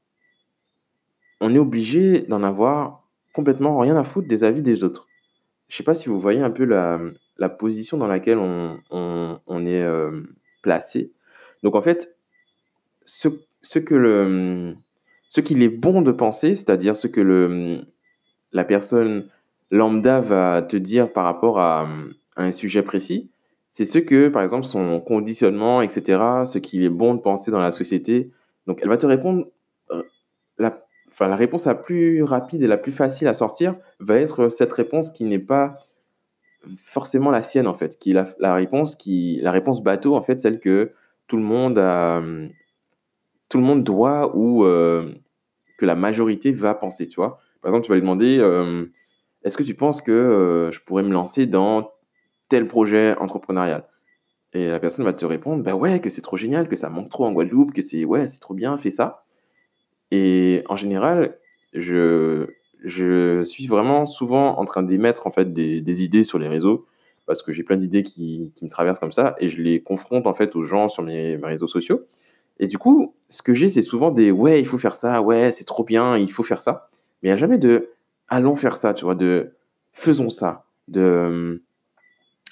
on 1.40 1.54
est 1.56 1.60
obligé 1.60 2.22
d'en 2.22 2.44
avoir 2.44 3.08
complètement 3.34 3.78
rien 3.80 3.96
à 3.98 4.04
foutre 4.04 4.28
des 4.28 4.44
avis 4.44 4.62
des 4.62 4.84
autres. 4.84 5.08
Je 5.68 5.78
sais 5.78 5.84
pas 5.84 5.96
si 5.96 6.10
vous 6.10 6.20
voyez 6.20 6.42
un 6.42 6.50
peu 6.50 6.66
la, 6.66 7.00
la 7.38 7.50
position 7.50 7.98
dans 7.98 8.08
laquelle 8.08 8.38
on, 8.38 8.80
on, 8.90 9.40
on 9.48 9.66
est 9.66 9.84
euh, 9.84 10.22
placé. 10.62 11.12
Donc 11.64 11.76
en 11.76 11.82
fait, 11.82 12.18
ce, 13.06 13.30
ce 13.62 13.80
que 13.80 13.96
le, 13.96 14.76
ce 15.28 15.42
qu'il 15.42 15.62
est 15.64 15.70
bon 15.70 16.02
de 16.02 16.12
penser, 16.12 16.56
c'est-à-dire 16.56 16.96
ce 16.96 17.08
que 17.08 17.22
le, 17.22 17.82
la 18.52 18.64
personne 18.64 19.30
lambda 19.72 20.22
va 20.22 20.62
te 20.62 20.76
dire 20.76 21.12
par 21.14 21.24
rapport 21.24 21.60
à, 21.60 21.88
à 22.36 22.44
un 22.44 22.52
sujet 22.52 22.82
précis, 22.82 23.30
c'est 23.72 23.86
ce 23.86 24.00
que, 24.00 24.30
par 24.30 24.42
exemple, 24.42 24.66
son 24.66 25.00
conditionnement, 25.00 25.82
etc., 25.82 26.20
ce 26.46 26.58
qu'il 26.58 26.84
est 26.84 26.90
bon 26.90 27.14
de 27.14 27.22
penser 27.22 27.52
dans 27.52 27.60
la 27.60 27.72
société. 27.72 28.32
Donc, 28.66 28.80
elle 28.82 28.90
va 28.90 28.98
te 28.98 29.06
répondre, 29.06 29.46
euh, 29.92 30.02
la, 30.58 30.86
enfin, 31.12 31.28
la 31.28 31.36
réponse 31.36 31.66
la 31.66 31.76
plus 31.76 32.24
rapide 32.24 32.62
et 32.62 32.68
la 32.68 32.78
plus 32.78 32.92
facile 32.92 33.28
à 33.28 33.34
sortir 33.34 33.76
va 34.00 34.16
être 34.18 34.50
cette 34.50 34.74
réponse 34.74 35.10
qui 35.10 35.26
n'est 35.26 35.40
pas 35.40 35.78
forcément 36.78 37.32
la 37.32 37.42
sienne, 37.42 37.68
en 37.68 37.74
fait, 37.74 37.98
qui 37.98 38.12
est 38.12 38.26
la, 38.40 38.54
réponse 38.54 38.96
qui, 38.96 39.40
la 39.42 39.52
réponse 39.52 39.82
bateau, 39.82 40.16
en 40.16 40.22
fait, 40.22 40.42
celle 40.42 40.60
que 40.60 40.92
tout 41.28 41.38
le 41.38 41.44
monde 41.44 41.78
a, 41.78 42.22
tout 43.50 43.58
le 43.58 43.64
monde 43.64 43.84
doit 43.84 44.36
ou 44.36 44.64
euh, 44.64 45.12
que 45.78 45.86
la 45.86 45.96
majorité 45.96 46.52
va 46.52 46.76
penser, 46.76 47.08
tu 47.08 47.16
vois. 47.16 47.40
Par 47.62 47.70
exemple, 47.70 47.86
tu 47.86 47.90
vas 47.90 47.96
lui 47.96 48.02
demander 48.02 48.38
euh, 48.40 48.86
est-ce 49.44 49.58
que 49.58 49.64
tu 49.64 49.74
penses 49.74 50.02
que 50.02 50.12
euh, 50.12 50.72
je 50.72 50.80
pourrais 50.82 51.04
me 51.04 51.12
lancer 51.12 51.46
dans 51.46 51.92
tel 52.48 52.68
projet 52.68 53.18
entrepreneurial? 53.18 53.88
Et 54.54 54.68
la 54.70 54.80
personne 54.80 55.06
va 55.06 55.14
te 55.14 55.26
répondre, 55.26 55.64
bah 55.64 55.76
ouais, 55.76 56.00
que 56.00 56.10
c'est 56.10 56.22
trop 56.22 56.38
génial, 56.38 56.68
que 56.68 56.76
ça 56.76 56.90
manque 56.90 57.10
trop 57.10 57.26
en 57.26 57.32
Guadeloupe, 57.32 57.74
que 57.74 57.82
c'est 57.82 58.06
ouais, 58.06 58.28
c'est 58.28 58.40
trop 58.40 58.54
bien, 58.54 58.78
fais 58.78 58.90
ça. 58.90 59.24
Et 60.12 60.64
en 60.70 60.76
général, 60.76 61.38
je, 61.74 62.48
je 62.84 63.44
suis 63.44 63.68
vraiment 63.68 64.06
souvent 64.06 64.58
en 64.58 64.66
train 64.66 64.84
d'émettre 64.84 65.28
en 65.28 65.32
fait 65.32 65.54
des, 65.54 65.82
des 65.82 66.04
idées 66.04 66.24
sur 66.24 66.40
les 66.40 66.48
réseaux 66.48 66.86
parce 67.26 67.44
que 67.44 67.52
j'ai 67.52 67.64
plein 67.64 67.78
d'idées 67.78 68.02
qui, 68.02 68.52
qui 68.56 68.66
me 68.66 68.70
traversent 68.70 69.00
comme 69.00 69.12
ça 69.12 69.36
et 69.40 69.50
je 69.50 69.62
les 69.62 69.84
confronte 69.84 70.26
en 70.26 70.34
fait 70.34 70.56
aux 70.56 70.64
gens 70.64 70.90
sur 70.90 71.04
mes, 71.04 71.38
mes 71.38 71.46
réseaux 71.48 71.68
sociaux. 71.68 72.02
Et 72.58 72.68
du 72.68 72.78
coup, 72.78 73.14
ce 73.30 73.42
que 73.42 73.54
j'ai, 73.54 73.70
c'est 73.70 73.84
souvent 73.84 74.10
des 74.12 74.32
ouais, 74.32 74.60
il 74.60 74.66
faut 74.66 74.80
faire 74.80 74.96
ça, 74.96 75.22
ouais, 75.22 75.52
c'est 75.52 75.64
trop 75.64 75.84
bien, 75.84 76.18
il 76.18 76.32
faut 76.32 76.44
faire 76.44 76.60
ça. 76.60 76.90
Mais 77.22 77.30
il 77.30 77.32
n'y 77.32 77.34
a 77.34 77.38
jamais 77.38 77.58
de 77.60 77.92
allons 78.28 78.56
faire 78.56 78.76
ça, 78.78 78.94
tu 78.94 79.06
vois, 79.06 79.16
de 79.16 79.52
faisons 79.92 80.30
ça, 80.30 80.66
de 80.88 81.62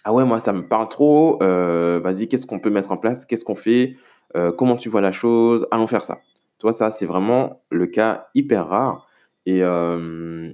ah 0.04 0.14
ouais, 0.14 0.24
moi 0.26 0.40
ça 0.40 0.54
me 0.54 0.68
parle 0.68 0.88
trop, 0.90 1.42
euh, 1.44 2.00
vas-y, 2.02 2.28
qu'est-ce 2.28 2.46
qu'on 2.46 2.60
peut 2.60 2.70
mettre 2.70 2.92
en 2.92 2.98
place, 2.98 3.26
qu'est-ce 3.26 3.44
qu'on 3.46 3.56
fait, 3.56 3.96
Euh, 4.36 4.52
comment 4.52 4.76
tu 4.76 4.90
vois 4.90 5.02
la 5.02 5.12
chose, 5.14 5.68
allons 5.72 5.88
faire 5.88 6.04
ça. 6.04 6.20
Toi, 6.60 6.74
ça, 6.74 6.92
c'est 6.92 7.06
vraiment 7.06 7.64
le 7.70 7.88
cas 7.88 8.28
hyper 8.36 8.68
rare. 8.68 9.08
Et, 9.46 9.64
euh, 9.64 10.52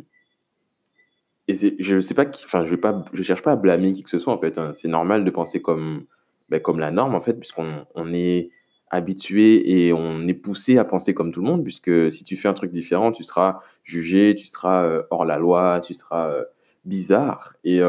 et 1.47 1.55
je 1.79 1.99
sais 1.99 2.13
pas 2.13 2.25
enfin, 2.45 2.63
je 2.65 2.75
je 3.13 3.23
cherche 3.23 3.41
pas 3.41 3.51
à 3.53 3.55
blâmer 3.55 3.91
qui 3.93 4.03
que 4.03 4.09
ce 4.09 4.19
soit 4.19 4.33
en 4.33 4.39
fait. 4.39 4.57
hein. 4.57 4.71
C'est 4.75 4.87
normal 4.87 5.25
de 5.25 5.29
penser 5.31 5.61
comme, 5.61 6.05
ben, 6.49 6.61
comme 6.61 6.79
la 6.79 6.91
norme 6.91 7.15
en 7.15 7.21
fait, 7.21 7.33
puisqu'on 7.33 7.85
on 7.95 8.13
est 8.13 8.49
habitué 8.89 9.85
et 9.87 9.91
on 9.93 10.27
est 10.27 10.33
poussé 10.35 10.77
à 10.77 10.85
penser 10.85 11.13
comme 11.13 11.31
tout 11.31 11.41
le 11.41 11.47
monde, 11.47 11.63
puisque 11.63 12.11
si 12.11 12.23
tu 12.23 12.37
fais 12.37 12.47
un 12.47 12.53
truc 12.53 12.71
différent, 12.71 13.11
tu 13.11 13.23
seras 13.23 13.59
jugé, 13.83 14.35
tu 14.35 14.47
seras 14.47 14.83
euh, 14.85 15.03
hors 15.09 15.25
la 15.25 15.37
loi, 15.37 15.79
tu 15.81 15.93
seras 15.93 16.29
euh, 16.29 16.45
bizarre. 16.85 17.53
Et, 17.63 17.79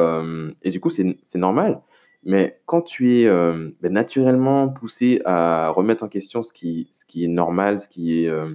et 0.62 0.70
du 0.70 0.80
coup, 0.80 0.90
c'est 0.90 1.16
normal. 1.36 1.80
Mais 2.24 2.58
quand 2.66 2.82
tu 2.82 3.20
es 3.20 3.26
euh, 3.26 3.70
ben, 3.82 3.92
naturellement 3.92 4.68
poussé 4.68 5.20
à 5.24 5.68
remettre 5.70 6.04
en 6.04 6.08
question 6.08 6.42
ce 6.42 6.52
qui, 6.52 6.88
ce 6.92 7.04
qui 7.04 7.24
est 7.24 7.28
normal, 7.28 7.78
ce 7.78 7.88
qui 7.88 8.24
est, 8.24 8.28
euh, 8.28 8.54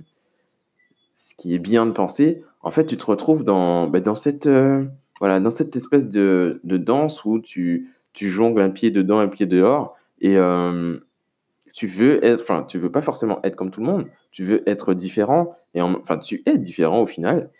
ce 1.13 1.35
qui 1.35 1.53
est 1.53 1.59
bien 1.59 1.85
de 1.85 1.91
penser, 1.91 2.43
en 2.61 2.71
fait, 2.71 2.85
tu 2.85 2.97
te 2.97 3.05
retrouves 3.05 3.43
dans, 3.43 3.87
bah, 3.87 3.99
dans 3.99 4.15
cette, 4.15 4.47
euh, 4.47 4.85
voilà, 5.19 5.39
dans 5.39 5.49
cette 5.49 5.75
espèce 5.75 6.09
de, 6.09 6.59
de 6.63 6.77
danse 6.77 7.25
où 7.25 7.39
tu, 7.39 7.89
tu 8.13 8.29
jongles 8.29 8.61
un 8.61 8.69
pied 8.69 8.91
dedans, 8.91 9.19
un 9.19 9.27
pied 9.27 9.45
dehors, 9.45 9.95
et 10.21 10.35
tu 11.73 11.87
veux 11.87 12.23
être, 12.25 12.41
enfin, 12.41 12.63
tu 12.67 12.77
veux 12.77 12.91
pas 12.91 13.01
forcément 13.01 13.39
être 13.43 13.55
comme 13.55 13.71
tout 13.71 13.79
le 13.81 13.85
monde, 13.85 14.07
tu 14.31 14.43
veux 14.43 14.67
être 14.67 14.93
différent, 14.93 15.55
et 15.75 15.81
en- 15.81 15.95
enfin, 16.01 16.17
tu 16.17 16.41
es 16.45 16.57
différent 16.57 17.01
au 17.01 17.05
final, 17.05 17.51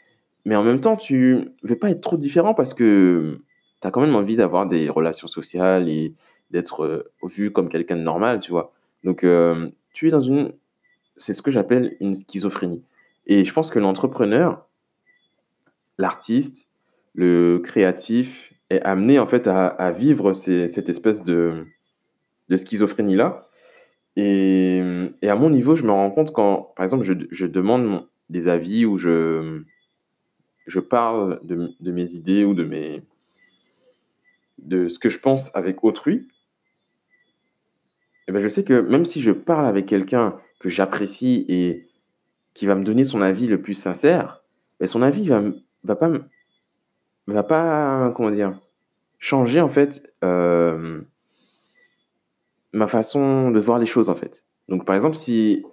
mais 0.46 0.56
en 0.56 0.64
même 0.64 0.80
temps, 0.80 0.96
tu 0.96 1.50
veux 1.64 1.76
pas 1.76 1.90
être 1.92 2.02
trop 2.02 2.18
différent 2.18 2.54
parce 2.54 2.74
que 2.74 3.42
tu 3.82 3.88
as 3.88 3.92
quand 3.92 4.02
même 4.02 4.16
envie 4.16 4.36
d'avoir 4.36 4.68
des 4.68 4.90
relations 4.90 5.28
sociales 5.28 5.90
et 5.90 6.14
d'être 6.52 6.84
euh, 6.84 7.12
vu 7.24 7.52
comme 7.52 7.70
quelqu'un 7.70 7.96
de 7.96 8.02
normal, 8.02 8.40
tu 8.40 8.52
vois. 8.52 8.74
Donc, 9.04 9.24
euh, 9.24 9.70
tu 9.94 10.08
es 10.08 10.12
dans 10.12 10.20
une, 10.20 10.54
c'est 11.18 11.34
ce 11.34 11.42
que 11.42 11.52
j'appelle 11.52 11.96
une 12.00 12.16
schizophrénie. 12.16 12.84
Et 13.28 13.46
je 13.46 13.54
pense 13.54 13.70
que 13.70 13.80
l'entrepreneur, 13.80 14.68
l'artiste, 15.98 16.70
le 17.14 17.60
créatif 17.60 18.54
est 18.70 18.82
amené 18.82 19.20
en 19.20 19.28
fait 19.28 19.48
à, 19.48 19.92
vivre 19.92 20.34
cette 20.34 20.90
espèce 20.90 21.24
de, 21.24 21.66
de 22.50 22.58
schizophrénie-là. 22.58 23.48
Et, 24.16 24.82
à 25.24 25.36
mon 25.36 25.50
niveau, 25.50 25.76
je 25.76 25.84
me 25.84 25.92
rends 25.92 26.12
compte 26.12 26.34
quand, 26.34 26.74
par 26.76 26.84
exemple, 26.84 27.04
je, 27.04 27.46
demande 27.46 28.08
des 28.30 28.48
avis 28.48 28.86
ou 28.86 28.98
je, 28.98 29.62
je 30.66 30.80
parle 30.80 31.40
de 31.44 31.92
mes 31.92 32.14
idées 32.14 32.44
ou 32.44 32.54
de, 32.54 32.64
mes, 32.64 33.04
de 34.64 34.88
ce 34.88 35.00
que 35.00 35.10
je 35.10 35.20
pense 35.20 35.56
avec 35.56 35.84
autrui, 35.84 36.28
et 38.30 38.32
ben 38.32 38.42
je 38.42 38.48
sais 38.48 38.64
que 38.64 38.80
même 38.80 39.06
si 39.06 39.24
je 39.24 39.32
parle 39.32 39.66
avec 39.66 39.88
quelqu'un 39.88 40.40
que 40.60 40.70
j'apprécie 40.70 41.46
et 41.50 41.88
qui 42.54 42.68
va 42.68 42.76
me 42.76 42.84
donner 42.84 43.04
son 43.04 43.22
avis 43.22 43.48
le 43.48 43.60
plus 43.60 43.74
sincère, 43.74 44.44
ben 44.80 44.88
son 44.88 45.02
avis 45.02 45.28
va, 45.28 45.42
va 45.84 45.96
pas, 45.96 46.12
va 47.26 47.44
pas, 47.44 48.14
comment 48.16 48.30
dire, 48.30 48.62
changer 49.18 49.62
en 49.62 49.68
fait 49.68 50.14
euh, 50.24 51.02
ma 52.72 52.88
façon 52.88 53.50
de 53.50 53.60
voir 53.60 53.80
les 53.80 53.88
choses 53.88 54.10
en 54.10 54.16
fait. 54.16 54.44
Donc 54.68 54.86
par 54.86 54.96
exemple, 54.96 55.16
si 55.16 55.66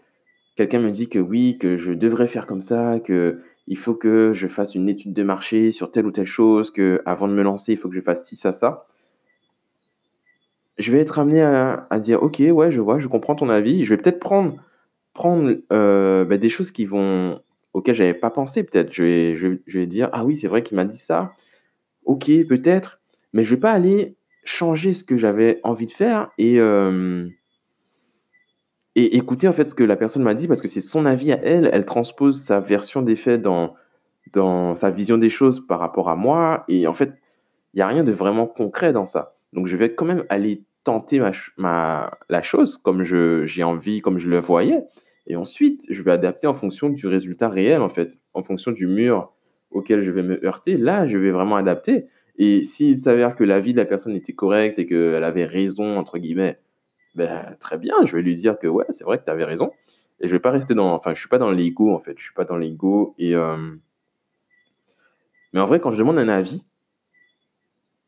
quelqu'un 0.57 0.81
me 0.81 0.91
dit 0.91 1.11
que 1.11 1.19
oui, 1.19 1.59
que 1.59 1.77
je 1.77 1.93
devrais 1.93 2.27
faire 2.27 2.47
comme 2.47 2.63
ça, 2.63 3.01
que 3.01 3.43
il 3.69 3.79
faut 3.79 3.95
que 3.95 4.33
je 4.35 4.49
fasse 4.49 4.75
une 4.75 4.89
étude 4.89 5.13
de 5.13 5.23
marché 5.23 5.73
sur 5.73 5.91
telle 5.91 6.07
ou 6.07 6.13
telle 6.13 6.27
chose, 6.27 6.71
que 6.71 7.03
avant 7.05 7.29
de 7.29 7.35
me 7.35 7.43
lancer, 7.43 7.73
il 7.73 7.79
faut 7.79 7.89
que 7.89 7.97
je 7.97 8.01
fasse 8.01 8.27
ci, 8.27 8.37
ça, 8.37 8.53
ça, 8.53 8.87
je 10.79 10.93
vais 10.93 10.99
être 10.99 11.19
amené 11.19 11.43
à, 11.43 11.99
dire 11.99 12.23
ok, 12.23 12.43
ouais, 12.53 12.71
je 12.71 12.81
vois, 12.81 12.99
je 12.99 13.09
comprends 13.09 13.35
ton 13.35 13.49
avis. 13.49 13.85
Je 13.85 13.95
vais 13.95 14.01
peut-être 14.01 14.21
prendre, 14.21 14.57
prendre 15.15 15.55
euh, 15.73 16.25
bah, 16.25 16.37
des 16.37 16.51
choses 16.51 16.71
qui 16.71 16.85
vont 16.85 17.41
auxquelles 17.73 17.95
j'avais 17.95 18.15
pas 18.15 18.31
pensé 18.31 18.65
peut-être. 18.65 18.93
Je 18.93 19.59
vais 19.67 19.87
dire 19.87 20.11
ah 20.13 20.25
oui, 20.25 20.37
c'est 20.37 20.49
vrai 20.49 20.63
qu'il 20.63 20.77
m'a 20.77 20.85
dit 20.85 20.99
ça. 20.99 21.33
Ok, 22.05 22.27
peut-être, 22.49 23.01
mais 23.33 23.45
je 23.45 23.55
vais 23.55 23.61
pas 23.61 23.73
aller 23.73 24.17
changer 24.45 24.93
ce 24.93 25.03
que 25.03 25.17
j'avais 25.17 25.61
envie 25.65 25.87
de 25.87 25.91
faire 25.91 26.31
et 26.39 26.61
euh, 26.61 27.29
et 28.97 29.17
écouter 29.17 29.47
en 29.47 29.53
fait 29.53 29.69
ce 29.69 29.75
que 29.75 29.85
la 29.85 29.95
personne 29.95 30.23
m'a 30.23 30.35
dit 30.35 30.49
parce 30.49 30.63
que 30.63 30.69
c'est 30.69 30.81
son 30.81 31.07
avis 31.07 31.31
à 31.31 31.39
elle. 31.45 31.71
Elle 31.73 31.85
transpose 31.85 32.41
sa 32.41 32.61
version 32.61 33.03
des 33.03 33.15
faits 33.15 33.43
dans 33.43 33.75
dans 34.33 34.75
sa 34.75 34.91
vision 34.91 35.19
des 35.19 35.31
choses 35.31 35.65
par 35.65 35.79
rapport 35.79 36.09
à 36.09 36.17
moi 36.17 36.65
et 36.69 36.89
en 36.89 36.95
fait 36.95 37.13
il 37.75 37.79
y 37.79 37.83
a 37.83 37.87
rien 37.87 38.03
de 38.03 38.11
vraiment 38.11 38.47
concret 38.47 38.93
dans 38.93 39.07
ça. 39.07 39.37
Donc 39.53 39.67
je 39.67 39.77
vais 39.77 39.95
quand 39.95 40.07
même 40.07 40.25
aller 40.31 40.65
tenter 40.83 41.21
ma, 41.21 41.33
ma 41.59 42.11
la 42.29 42.43
chose 42.43 42.79
comme 42.79 43.03
j'ai 43.03 43.63
envie, 43.63 44.01
comme 44.01 44.19
je 44.19 44.29
le 44.29 44.41
voyais. 44.41 44.83
Et 45.27 45.37
ensuite, 45.37 45.85
je 45.91 46.03
vais 46.03 46.13
adapter 46.13 46.47
en 46.47 46.55
fonction 46.55 46.89
du 46.89 47.07
résultat 47.09 47.49
réel, 47.49 47.83
en 47.83 47.89
fait, 47.89 48.17
en 48.33 48.45
fonction 48.45 48.71
du 48.71 48.87
mur 48.87 49.33
auquel 49.71 50.03
je 50.03 50.13
vais 50.13 50.23
me 50.23 50.45
heurter. 50.45 50.77
Là, 50.77 51.07
je 51.07 51.19
vais 51.19 51.33
vraiment 51.33 51.57
adapter. 51.57 52.07
Et 52.39 52.63
s'il 52.63 52.97
s'avère 52.99 53.35
que 53.35 53.43
l'avis 53.43 53.73
de 53.73 53.79
la 53.79 53.85
personne 53.85 54.15
était 54.15 54.35
correct 54.35 54.79
et 54.79 54.87
qu'elle 54.87 55.25
avait 55.25 55.45
raison, 55.45 55.99
entre 55.99 56.19
guillemets, 56.19 56.61
ben, 57.17 57.57
très 57.61 57.79
bien, 57.79 58.05
je 58.05 58.17
vais 58.17 58.23
lui 58.23 58.35
dire 58.35 58.59
que 58.59 58.67
ouais, 58.67 58.85
c'est 58.91 59.05
vrai 59.05 59.19
que 59.19 59.25
tu 59.25 59.31
avais 59.31 59.45
raison. 59.45 59.73
Et 60.21 60.29
je 60.29 60.33
vais 60.33 60.41
pas 60.41 60.51
rester 60.51 60.75
dans. 60.75 60.89
Enfin, 60.95 61.15
je 61.15 61.21
suis 61.21 61.29
pas 61.29 61.39
dans 61.39 61.51
l'ego, 61.51 61.93
en 61.95 62.01
fait. 62.01 62.15
Je 62.19 62.25
suis 62.25 62.35
pas 62.35 62.45
dans 62.45 62.57
l'ego. 62.57 63.15
Et, 63.19 63.35
euh, 63.35 63.57
Mais 65.53 65.61
en 65.61 65.67
vrai, 65.67 65.81
quand 65.81 65.91
je 65.91 65.99
demande 65.99 66.19
un 66.19 66.29
avis, 66.29 66.65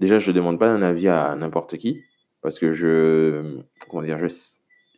Déjà, 0.00 0.18
je 0.18 0.30
demande 0.32 0.58
pas 0.58 0.70
un 0.70 0.82
avis 0.82 1.08
à 1.08 1.34
n'importe 1.34 1.76
qui 1.76 2.02
parce 2.40 2.58
que 2.60 2.72
je, 2.72 3.58
comment 3.88 4.02
dire, 4.02 4.18
je, 4.20 4.28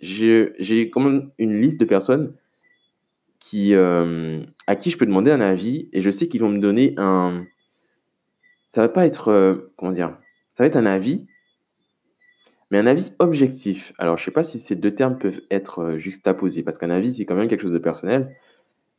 je- 0.02 0.52
j'ai 0.58 0.90
même 0.96 1.30
une 1.38 1.58
liste 1.58 1.80
de 1.80 1.86
personnes 1.86 2.34
qui, 3.38 3.74
euh, 3.74 4.42
à 4.66 4.76
qui 4.76 4.90
je 4.90 4.98
peux 4.98 5.06
demander 5.06 5.30
un 5.30 5.40
avis 5.40 5.88
et 5.92 6.02
je 6.02 6.10
sais 6.10 6.28
qu'ils 6.28 6.42
vont 6.42 6.50
me 6.50 6.58
donner 6.58 6.94
un, 6.98 7.46
ça 8.68 8.82
va 8.82 8.88
pas 8.88 9.06
être, 9.06 9.28
euh, 9.28 9.72
comment 9.76 9.92
dire, 9.92 10.16
ça 10.54 10.64
va 10.64 10.66
être 10.66 10.76
un 10.76 10.86
avis, 10.86 11.26
mais 12.70 12.78
un 12.78 12.86
avis 12.86 13.12
objectif. 13.18 13.92
Alors, 13.98 14.16
je 14.16 14.24
sais 14.24 14.30
pas 14.30 14.44
si 14.44 14.58
ces 14.58 14.76
deux 14.76 14.94
termes 14.94 15.18
peuvent 15.18 15.40
être 15.50 15.80
euh, 15.80 15.98
juxtaposés 15.98 16.62
parce 16.62 16.78
qu'un 16.78 16.90
avis, 16.90 17.14
c'est 17.14 17.24
quand 17.24 17.34
même 17.34 17.48
quelque 17.48 17.62
chose 17.62 17.72
de 17.72 17.78
personnel, 17.78 18.36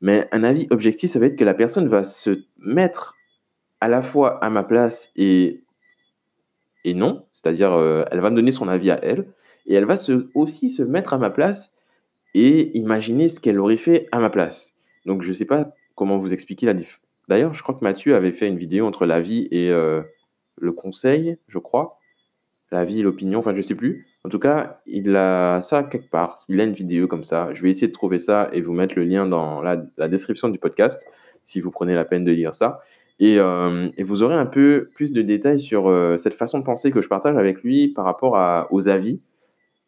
mais 0.01 0.27
un 0.31 0.43
avis 0.43 0.67
objectif, 0.71 1.11
ça 1.11 1.19
va 1.19 1.27
être 1.27 1.37
que 1.37 1.45
la 1.45 1.53
personne 1.53 1.87
va 1.87 2.03
se 2.03 2.43
mettre 2.57 3.15
à 3.79 3.87
la 3.87 4.01
fois 4.01 4.43
à 4.43 4.49
ma 4.49 4.63
place 4.63 5.11
et 5.15 5.63
et 6.83 6.95
non, 6.95 7.27
c'est-à-dire 7.31 7.73
euh, 7.73 8.03
elle 8.11 8.21
va 8.21 8.31
me 8.31 8.35
donner 8.35 8.51
son 8.51 8.67
avis 8.67 8.89
à 8.89 8.99
elle 9.03 9.27
et 9.67 9.75
elle 9.75 9.85
va 9.85 9.95
aussi 10.33 10.69
se 10.69 10.81
mettre 10.81 11.13
à 11.13 11.19
ma 11.19 11.29
place 11.29 11.71
et 12.33 12.75
imaginer 12.77 13.29
ce 13.29 13.39
qu'elle 13.39 13.59
aurait 13.59 13.77
fait 13.77 14.07
à 14.11 14.19
ma 14.19 14.29
place. 14.31 14.75
Donc 15.05 15.21
je 15.21 15.29
ne 15.29 15.33
sais 15.33 15.45
pas 15.45 15.73
comment 15.95 16.17
vous 16.17 16.33
expliquer 16.33 16.65
la 16.65 16.73
diff. 16.73 16.99
D'ailleurs, 17.27 17.53
je 17.53 17.61
crois 17.61 17.75
que 17.75 17.83
Mathieu 17.83 18.15
avait 18.15 18.31
fait 18.31 18.47
une 18.47 18.57
vidéo 18.57 18.85
entre 18.85 19.05
l'avis 19.05 19.47
et 19.51 19.69
euh, 19.69 20.01
le 20.57 20.71
conseil, 20.71 21.37
je 21.47 21.59
crois. 21.59 21.99
L'avis 22.71 23.01
et 23.01 23.03
l'opinion, 23.03 23.39
enfin 23.39 23.53
je 23.55 23.61
sais 23.61 23.75
plus. 23.75 24.07
En 24.23 24.29
tout 24.29 24.39
cas, 24.39 24.81
il 24.85 25.15
a 25.15 25.61
ça 25.61 25.83
quelque 25.83 26.09
part. 26.09 26.39
Il 26.47 26.61
a 26.61 26.63
une 26.63 26.73
vidéo 26.73 27.07
comme 27.07 27.23
ça. 27.23 27.49
Je 27.53 27.61
vais 27.61 27.69
essayer 27.69 27.87
de 27.87 27.91
trouver 27.91 28.17
ça 28.17 28.49
et 28.53 28.61
vous 28.61 28.73
mettre 28.73 28.95
le 28.95 29.03
lien 29.03 29.25
dans 29.25 29.61
la, 29.61 29.83
la 29.97 30.07
description 30.07 30.47
du 30.49 30.57
podcast 30.57 31.05
si 31.43 31.59
vous 31.59 31.71
prenez 31.71 31.95
la 31.95 32.05
peine 32.05 32.23
de 32.23 32.31
lire 32.31 32.55
ça. 32.55 32.79
Et, 33.19 33.37
euh, 33.37 33.89
et 33.97 34.03
vous 34.03 34.23
aurez 34.23 34.35
un 34.35 34.47
peu 34.47 34.89
plus 34.95 35.11
de 35.11 35.21
détails 35.21 35.59
sur 35.59 35.87
euh, 35.87 36.17
cette 36.17 36.33
façon 36.33 36.57
de 36.57 36.63
penser 36.63 36.89
que 36.89 37.01
je 37.01 37.07
partage 37.07 37.37
avec 37.37 37.61
lui 37.61 37.89
par 37.89 38.03
rapport 38.03 38.35
à, 38.35 38.67
aux 38.71 38.89
avis, 38.89 39.21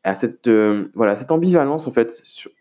à 0.04 0.14
cette, 0.14 0.48
euh, 0.48 0.86
voilà, 0.94 1.16
cette 1.16 1.32
ambivalence 1.32 1.88
en 1.88 1.92
fait 1.92 2.14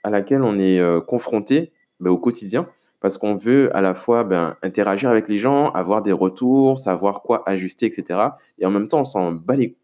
à 0.03 0.09
laquelle 0.09 0.43
on 0.43 0.59
est 0.59 0.81
confronté 1.07 1.73
ben, 2.01 2.11
au 2.11 2.17
quotidien, 2.19 2.67
parce 3.01 3.19
qu'on 3.19 3.37
veut 3.37 3.75
à 3.77 3.83
la 3.83 3.93
fois 3.93 4.25
ben, 4.25 4.57
interagir 4.63 5.11
avec 5.11 5.29
les 5.29 5.37
gens, 5.37 5.71
avoir 5.73 6.01
des 6.01 6.13
retours, 6.13 6.79
savoir 6.79 7.21
quoi 7.21 7.43
ajuster, 7.47 7.85
etc. 7.85 8.21
Et 8.59 8.65
en 8.65 8.71
même 8.71 8.89
temps, 8.89 9.01
on 9.01 9.05
s'en 9.05 9.33
bat 9.33 9.57
les 9.57 9.77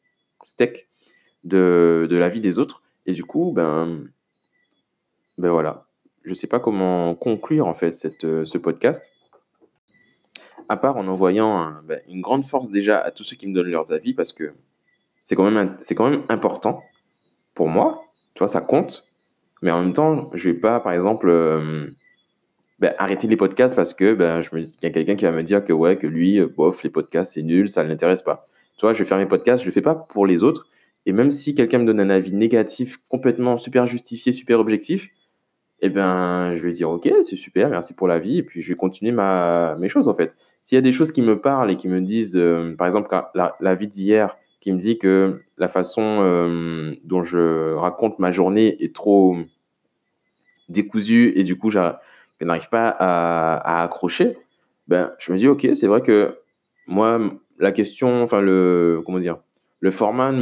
steaks 0.49 0.88
de, 1.45 2.07
de 2.09 2.17
la 2.17 2.28
vie 2.28 2.40
des 2.40 2.59
autres. 2.59 2.83
Et 3.07 3.12
du 3.12 3.25
coup, 3.25 3.52
ben, 3.52 4.05
ben 5.38 5.50
voilà, 5.50 5.87
je 6.25 6.35
sais 6.35 6.47
pas 6.47 6.61
comment 6.61 7.14
conclure 7.14 7.67
en 7.67 7.75
fait 7.75 7.93
cette, 7.93 8.25
euh, 8.25 8.45
ce 8.45 8.59
podcast. 8.59 9.11
à 10.69 10.76
part 10.76 10.97
en 10.99 11.09
envoyant 11.09 11.73
ben, 11.85 12.00
une 12.09 12.21
grande 12.21 12.45
force 12.45 12.71
déjà 12.71 12.99
à 12.99 13.11
tous 13.11 13.25
ceux 13.25 13.37
qui 13.37 13.47
me 13.47 13.55
donnent 13.55 13.71
leurs 13.71 13.93
avis, 13.93 14.12
parce 14.12 14.33
que 14.33 14.52
c'est 15.25 15.35
quand, 15.35 15.50
même, 15.50 15.76
quand 15.97 16.11
même 16.11 16.25
important 16.28 16.83
pour 17.55 17.69
moi, 17.69 18.05
tu 18.35 18.40
vois, 18.40 18.49
ça 18.49 18.61
compte. 18.61 19.07
Mais 19.62 19.71
en 19.71 19.83
même 19.83 19.93
temps, 19.93 20.31
je 20.35 20.50
vais 20.50 20.59
pas, 20.59 20.81
par 20.81 20.93
exemple, 20.93 21.28
euh, 21.28 21.90
ben, 22.78 22.95
arrêter 22.99 23.26
les 23.26 23.37
podcasts 23.37 23.75
parce 23.75 23.95
que 23.95 24.14
ben, 24.14 24.40
je 24.43 24.55
me 24.55 24.62
y 24.62 24.87
a 24.87 24.90
quelqu'un 24.90 25.17
qui 25.17 25.25
va 25.25 25.33
me 25.33 25.43
dire 25.43 25.64
que 25.64 25.73
ouais, 25.73 25.97
que 25.97 26.07
lui, 26.07 26.40
bof, 26.45 26.83
les 26.83 26.90
podcasts, 26.90 27.33
c'est 27.33 27.43
nul, 27.43 27.69
ça 27.69 27.83
ne 27.83 27.88
l'intéresse 27.88 28.23
pas. 28.23 28.47
Tu 28.78 28.87
vois, 28.87 28.94
je 28.94 29.00
vais 29.00 29.04
faire 29.04 29.18
mes 29.18 29.26
podcasts, 29.26 29.62
je 29.62 29.68
le 29.68 29.73
fais 29.73 29.82
pas 29.82 29.94
pour 29.94 30.26
les 30.26 30.42
autres. 30.42 30.66
Et 31.04 31.12
même 31.12 31.30
si 31.30 31.54
quelqu'un 31.54 31.78
me 31.78 31.85
donne 31.85 32.00
un 32.00 32.11
avis 32.11 32.32
négatif, 32.32 32.99
complètement 33.08 33.58
super 33.58 33.87
justifié, 33.87 34.32
super 34.32 34.61
objectif, 34.61 35.11
eh 35.80 35.90
ben, 35.90 36.54
je 36.54 36.62
vais 36.62 36.73
dire 36.73 36.90
ok, 36.90 37.08
c'est 37.23 37.37
super, 37.37 37.68
merci 37.68 37.94
pour 37.94 38.08
la 38.08 38.18
vie, 38.18 38.38
et 38.38 38.42
puis 38.42 38.62
je 38.62 38.68
vais 38.68 38.75
continuer 38.75 39.12
ma, 39.12 39.76
mes 39.78 39.88
choses 39.88 40.08
en 40.08 40.14
fait. 40.14 40.35
S'il 40.61 40.76
y 40.76 40.78
a 40.78 40.82
des 40.82 40.92
choses 40.92 41.12
qui 41.12 41.23
me 41.23 41.40
parlent 41.40 41.70
et 41.70 41.76
qui 41.76 41.88
me 41.88 42.00
disent, 42.00 42.37
euh, 42.37 42.75
par 42.76 42.87
exemple, 42.87 43.08
la, 43.35 43.56
la 43.61 43.75
vie 43.75 43.87
d'hier, 43.87 44.37
qui 44.61 44.73
me 44.73 44.78
dit 44.78 44.99
que 44.99 45.40
la 45.56 45.68
façon 45.68 46.18
euh, 46.20 46.94
dont 47.04 47.23
je 47.23 47.75
raconte 47.75 48.18
ma 48.18 48.32
journée 48.32 48.82
est 48.82 48.94
trop 48.94 49.37
décousue 50.68 51.32
et 51.37 51.44
du 51.44 51.56
coup, 51.56 51.70
je 51.70 51.78
n'arrive 52.40 52.68
pas 52.68 52.88
à, 52.88 53.82
accrocher, 53.82 54.37
ben, 54.88 55.12
je 55.18 55.32
me 55.32 55.38
dis 55.38 55.49
ok, 55.49 55.68
c'est 55.75 55.87
vrai 55.87 56.02
que 56.02 56.38
moi, 56.87 57.20
la 57.59 57.73
question, 57.73 58.23
enfin 58.23 58.41
le, 58.41 59.03
comment 59.05 59.19
dire, 59.19 59.38
le 59.81 59.91
format 59.91 60.33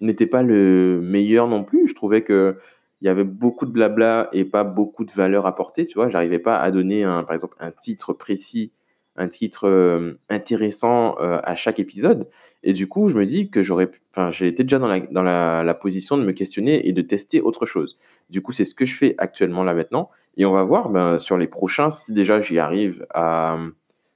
n'était 0.00 0.26
pas 0.26 0.42
le 0.42 1.00
meilleur 1.02 1.48
non 1.48 1.64
plus. 1.64 1.86
Je 1.88 1.94
trouvais 1.94 2.22
que 2.22 2.56
il 3.00 3.06
y 3.06 3.08
avait 3.08 3.24
beaucoup 3.24 3.64
de 3.64 3.70
blabla 3.70 4.28
et 4.32 4.44
pas 4.44 4.62
beaucoup 4.64 5.04
de 5.04 5.12
valeur 5.12 5.46
apportée, 5.46 5.86
tu 5.86 5.94
vois. 5.94 6.10
J'arrivais 6.10 6.38
pas 6.38 6.58
à 6.58 6.70
donner, 6.70 7.02
un, 7.02 7.22
par 7.22 7.34
exemple, 7.34 7.56
un 7.58 7.70
titre 7.70 8.12
précis, 8.12 8.72
un 9.16 9.28
titre 9.28 9.66
euh, 9.66 10.18
intéressant 10.28 11.16
euh, 11.18 11.40
à 11.42 11.54
chaque 11.54 11.78
épisode. 11.78 12.28
Et 12.62 12.74
du 12.74 12.88
coup, 12.88 13.08
je 13.08 13.14
me 13.14 13.24
dis 13.24 13.50
que 13.50 13.62
j'aurais, 13.62 13.90
enfin, 14.12 14.30
j'étais 14.30 14.64
déjà 14.64 14.78
dans, 14.78 14.86
la, 14.86 15.00
dans 15.00 15.22
la, 15.22 15.74
position 15.74 16.18
de 16.18 16.24
me 16.24 16.32
questionner 16.32 16.86
et 16.86 16.92
de 16.92 17.00
tester 17.00 17.40
autre 17.40 17.64
chose. 17.64 17.98
Du 18.28 18.42
coup, 18.42 18.52
c'est 18.52 18.66
ce 18.66 18.74
que 18.74 18.84
je 18.84 18.94
fais 18.94 19.14
actuellement 19.16 19.64
là 19.64 19.72
maintenant. 19.72 20.10
Et 20.36 20.44
on 20.44 20.52
va 20.52 20.62
voir 20.62 20.90
ben, 20.90 21.18
sur 21.18 21.38
les 21.38 21.48
prochains 21.48 21.90
si 21.90 22.12
déjà 22.12 22.42
j'y 22.42 22.58
arrive 22.58 23.06
à 23.14 23.58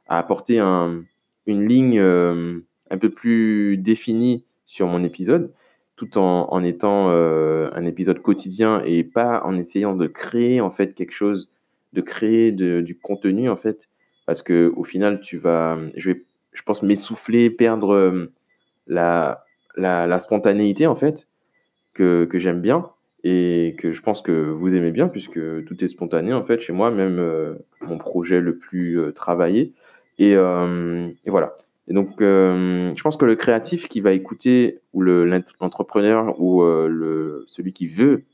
apporter 0.08 0.58
un, 0.58 1.04
une 1.46 1.66
ligne 1.66 1.98
euh, 1.98 2.60
un 2.90 2.98
peu 2.98 3.10
plus 3.10 3.76
définie 3.76 4.44
sur 4.66 4.86
mon 4.86 5.04
épisode 5.04 5.52
tout 5.96 6.18
en, 6.18 6.48
en 6.50 6.64
étant 6.64 7.10
euh, 7.10 7.70
un 7.72 7.84
épisode 7.84 8.20
quotidien 8.20 8.82
et 8.84 9.04
pas 9.04 9.42
en 9.44 9.56
essayant 9.56 9.94
de 9.94 10.06
créer 10.08 10.60
en 10.60 10.70
fait 10.70 10.94
quelque 10.94 11.12
chose, 11.12 11.52
de 11.92 12.00
créer 12.00 12.50
de, 12.50 12.80
du 12.80 12.98
contenu 12.98 13.48
en 13.48 13.56
fait, 13.56 13.88
parce 14.26 14.42
que 14.42 14.72
au 14.76 14.82
final 14.82 15.20
tu 15.20 15.38
vas, 15.38 15.78
je 15.94 16.10
vais, 16.10 16.24
je 16.52 16.62
pense 16.62 16.82
m'essouffler, 16.82 17.48
perdre 17.48 17.94
euh, 17.94 18.32
la, 18.88 19.44
la, 19.76 20.18
spontanéité 20.18 20.86
en 20.88 20.96
fait 20.96 21.28
que, 21.92 22.24
que 22.24 22.40
j'aime 22.40 22.60
bien 22.60 22.90
et 23.22 23.76
que 23.78 23.92
je 23.92 24.02
pense 24.02 24.20
que 24.20 24.32
vous 24.32 24.74
aimez 24.74 24.90
bien 24.90 25.06
puisque 25.06 25.64
tout 25.64 25.84
est 25.84 25.88
spontané 25.88 26.32
en 26.32 26.44
fait 26.44 26.60
chez 26.60 26.72
moi, 26.72 26.90
même 26.90 27.56
mon 27.80 27.98
projet 27.98 28.40
le 28.40 28.58
plus 28.58 28.98
travaillé 29.14 29.72
et, 30.18 30.32
et 30.32 31.30
voilà. 31.30 31.54
Et 31.86 31.92
donc, 31.92 32.22
euh, 32.22 32.92
je 32.94 33.02
pense 33.02 33.16
que 33.16 33.24
le 33.24 33.34
créatif 33.34 33.88
qui 33.88 34.00
va 34.00 34.12
écouter, 34.12 34.80
ou 34.92 35.02
l'entrepreneur, 35.02 36.40
ou 36.40 36.62
euh, 36.62 37.44
celui 37.46 37.72
qui 37.72 37.86
veut 37.86 38.24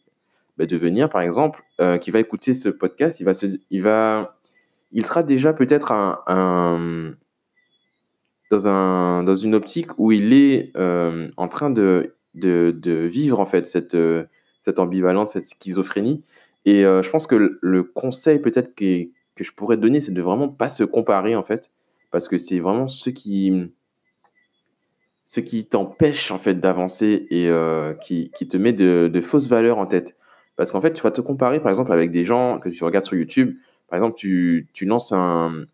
bah, 0.56 0.66
devenir, 0.66 1.10
par 1.10 1.20
exemple, 1.20 1.64
euh, 1.80 1.98
qui 1.98 2.10
va 2.10 2.20
écouter 2.20 2.54
ce 2.54 2.68
podcast, 2.68 3.18
il, 3.20 3.24
va 3.24 3.32
il, 3.70 3.82
va, 3.82 4.36
il 4.92 5.04
sera 5.04 5.22
déjà 5.24 5.52
peut-être 5.52 5.92
dans, 8.50 8.68
un, 8.68 9.22
dans 9.24 9.36
une 9.36 9.54
optique 9.54 9.98
où 9.98 10.12
il 10.12 10.32
est 10.32 10.72
en 10.76 11.48
train 11.48 11.70
de, 11.70 12.14
vivre, 12.34 13.40
en 13.40 13.46
fait, 13.46 13.66
cette, 13.66 13.96
ambivalence, 14.78 15.32
cette 15.32 15.44
schizophrénie. 15.44 16.22
Et 16.66 16.82
je 16.82 17.10
pense 17.10 17.26
que 17.26 17.58
le 17.60 17.82
conseil 17.82 18.38
peut-être 18.38 18.76
que, 18.76 19.08
que 19.40 19.44
je 19.44 19.52
pourrais 19.52 19.76
donner, 19.76 20.00
c'est 20.00 20.12
de 20.12 20.22
vraiment 20.22 20.48
pas 20.48 20.68
se 20.68 20.84
comparer, 20.84 21.34
en 21.36 21.42
fait 21.42 21.70
parce 22.10 22.28
que 22.28 22.38
c'est 22.38 22.60
vraiment 22.60 22.88
ce 22.88 23.10
qui, 23.10 23.72
ce 25.26 25.40
qui 25.40 25.66
t'empêche 25.66 26.30
en 26.30 26.38
fait 26.38 26.54
d'avancer 26.54 27.26
et 27.30 27.48
euh, 27.48 27.94
qui, 27.94 28.30
te 28.30 28.56
met 28.56 28.72
de, 28.72 29.20
fausses 29.20 29.48
valeurs 29.48 29.78
en 29.78 29.86
tête. 29.86 30.16
Parce 30.56 30.72
qu'en 30.72 30.80
fait, 30.80 30.92
tu 30.92 31.02
vas 31.02 31.10
te 31.10 31.20
comparer 31.20 31.60
par 31.60 31.70
exemple 31.70 31.92
avec 31.92 32.10
des 32.10 32.24
gens 32.24 32.58
que 32.58 32.68
tu 32.68 32.84
regardes 32.84 33.06
sur 33.06 33.16
YouTube. 33.16 33.56
Par 33.88 33.96
exemple, 33.96 34.16
tu, 34.16 34.68
lances 34.82 35.12
un, 35.12 35.66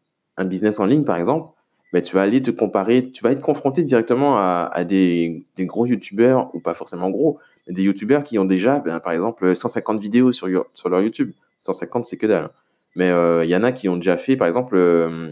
business 0.44 0.78
en 0.78 0.86
ligne, 0.86 1.04
par 1.04 1.16
exemple, 1.16 1.52
mais 1.92 2.02
tu 2.02 2.14
vas 2.14 2.22
aller 2.22 2.42
te 2.42 2.50
comparer, 2.50 3.10
tu 3.10 3.22
vas 3.22 3.32
être 3.32 3.40
confronté 3.40 3.82
directement 3.82 4.36
à, 4.38 4.84
des, 4.84 5.46
gros 5.60 5.86
YouTubeurs, 5.86 6.54
ou 6.54 6.60
pas 6.60 6.74
forcément 6.74 7.10
gros, 7.10 7.38
des 7.68 7.82
YouTubeurs 7.82 8.22
qui 8.22 8.38
ont 8.38 8.44
déjà, 8.44 8.80
ben, 8.80 9.00
par 9.00 9.12
exemple, 9.12 9.56
150 9.56 9.98
vidéos 9.98 10.32
sur, 10.32 10.46
sur 10.74 10.88
leur 10.88 11.02
YouTube. 11.02 11.32
150, 11.62 12.04
c'est 12.04 12.16
que 12.16 12.26
dalle. 12.26 12.50
Mais 12.96 13.10
euh, 13.10 13.44
il 13.44 13.50
y 13.50 13.54
en 13.54 13.62
a 13.62 13.72
qui 13.72 13.88
ont 13.88 13.96
déjà 13.96 14.16
fait, 14.16 14.36
par 14.36 14.48
exemple, 14.48 14.74
euh, 14.76 15.30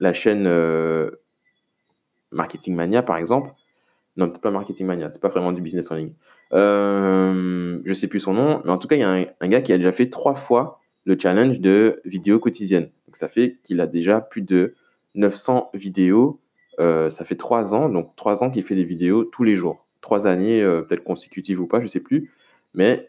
la 0.00 0.14
chaîne 0.14 0.46
euh, 0.46 1.10
Marketing 2.30 2.74
Mania, 2.74 3.02
par 3.02 3.16
exemple. 3.16 3.50
Non, 4.16 4.28
peut-être 4.28 4.40
pas 4.40 4.52
Marketing 4.52 4.86
Mania, 4.86 5.10
c'est 5.10 5.20
pas 5.20 5.28
vraiment 5.28 5.52
du 5.52 5.60
business 5.60 5.90
en 5.90 5.96
ligne. 5.96 6.14
Euh, 6.52 7.80
je 7.84 7.92
sais 7.92 8.06
plus 8.06 8.20
son 8.20 8.34
nom, 8.34 8.62
mais 8.64 8.70
en 8.70 8.78
tout 8.78 8.86
cas, 8.86 8.94
il 8.94 9.00
y 9.00 9.04
a 9.04 9.10
un, 9.10 9.48
gars 9.48 9.60
qui 9.60 9.72
a 9.72 9.78
déjà 9.78 9.90
fait 9.90 10.10
trois 10.10 10.34
fois 10.34 10.80
le 11.04 11.18
challenge 11.18 11.60
de 11.60 12.00
vidéo 12.04 12.38
quotidienne. 12.38 12.90
Donc, 13.06 13.16
ça 13.16 13.28
fait 13.28 13.58
qu'il 13.64 13.80
a 13.80 13.88
déjà 13.88 14.20
plus 14.20 14.42
de 14.42 14.74
900 15.16 15.70
vidéos. 15.74 16.40
Ça 16.78 17.24
fait 17.24 17.36
trois 17.36 17.74
ans, 17.74 17.88
donc 17.88 18.14
trois 18.16 18.42
ans 18.42 18.50
qu'il 18.50 18.64
fait 18.64 18.74
des 18.74 18.84
vidéos 18.84 19.24
tous 19.24 19.44
les 19.44 19.56
jours. 19.56 19.86
Trois 20.00 20.26
années, 20.26 20.60
peut-être 20.88 21.04
consécutives 21.04 21.60
ou 21.60 21.66
pas, 21.66 21.80
je 21.80 21.86
sais 21.86 22.00
plus. 22.00 22.32
Mais 22.74 23.08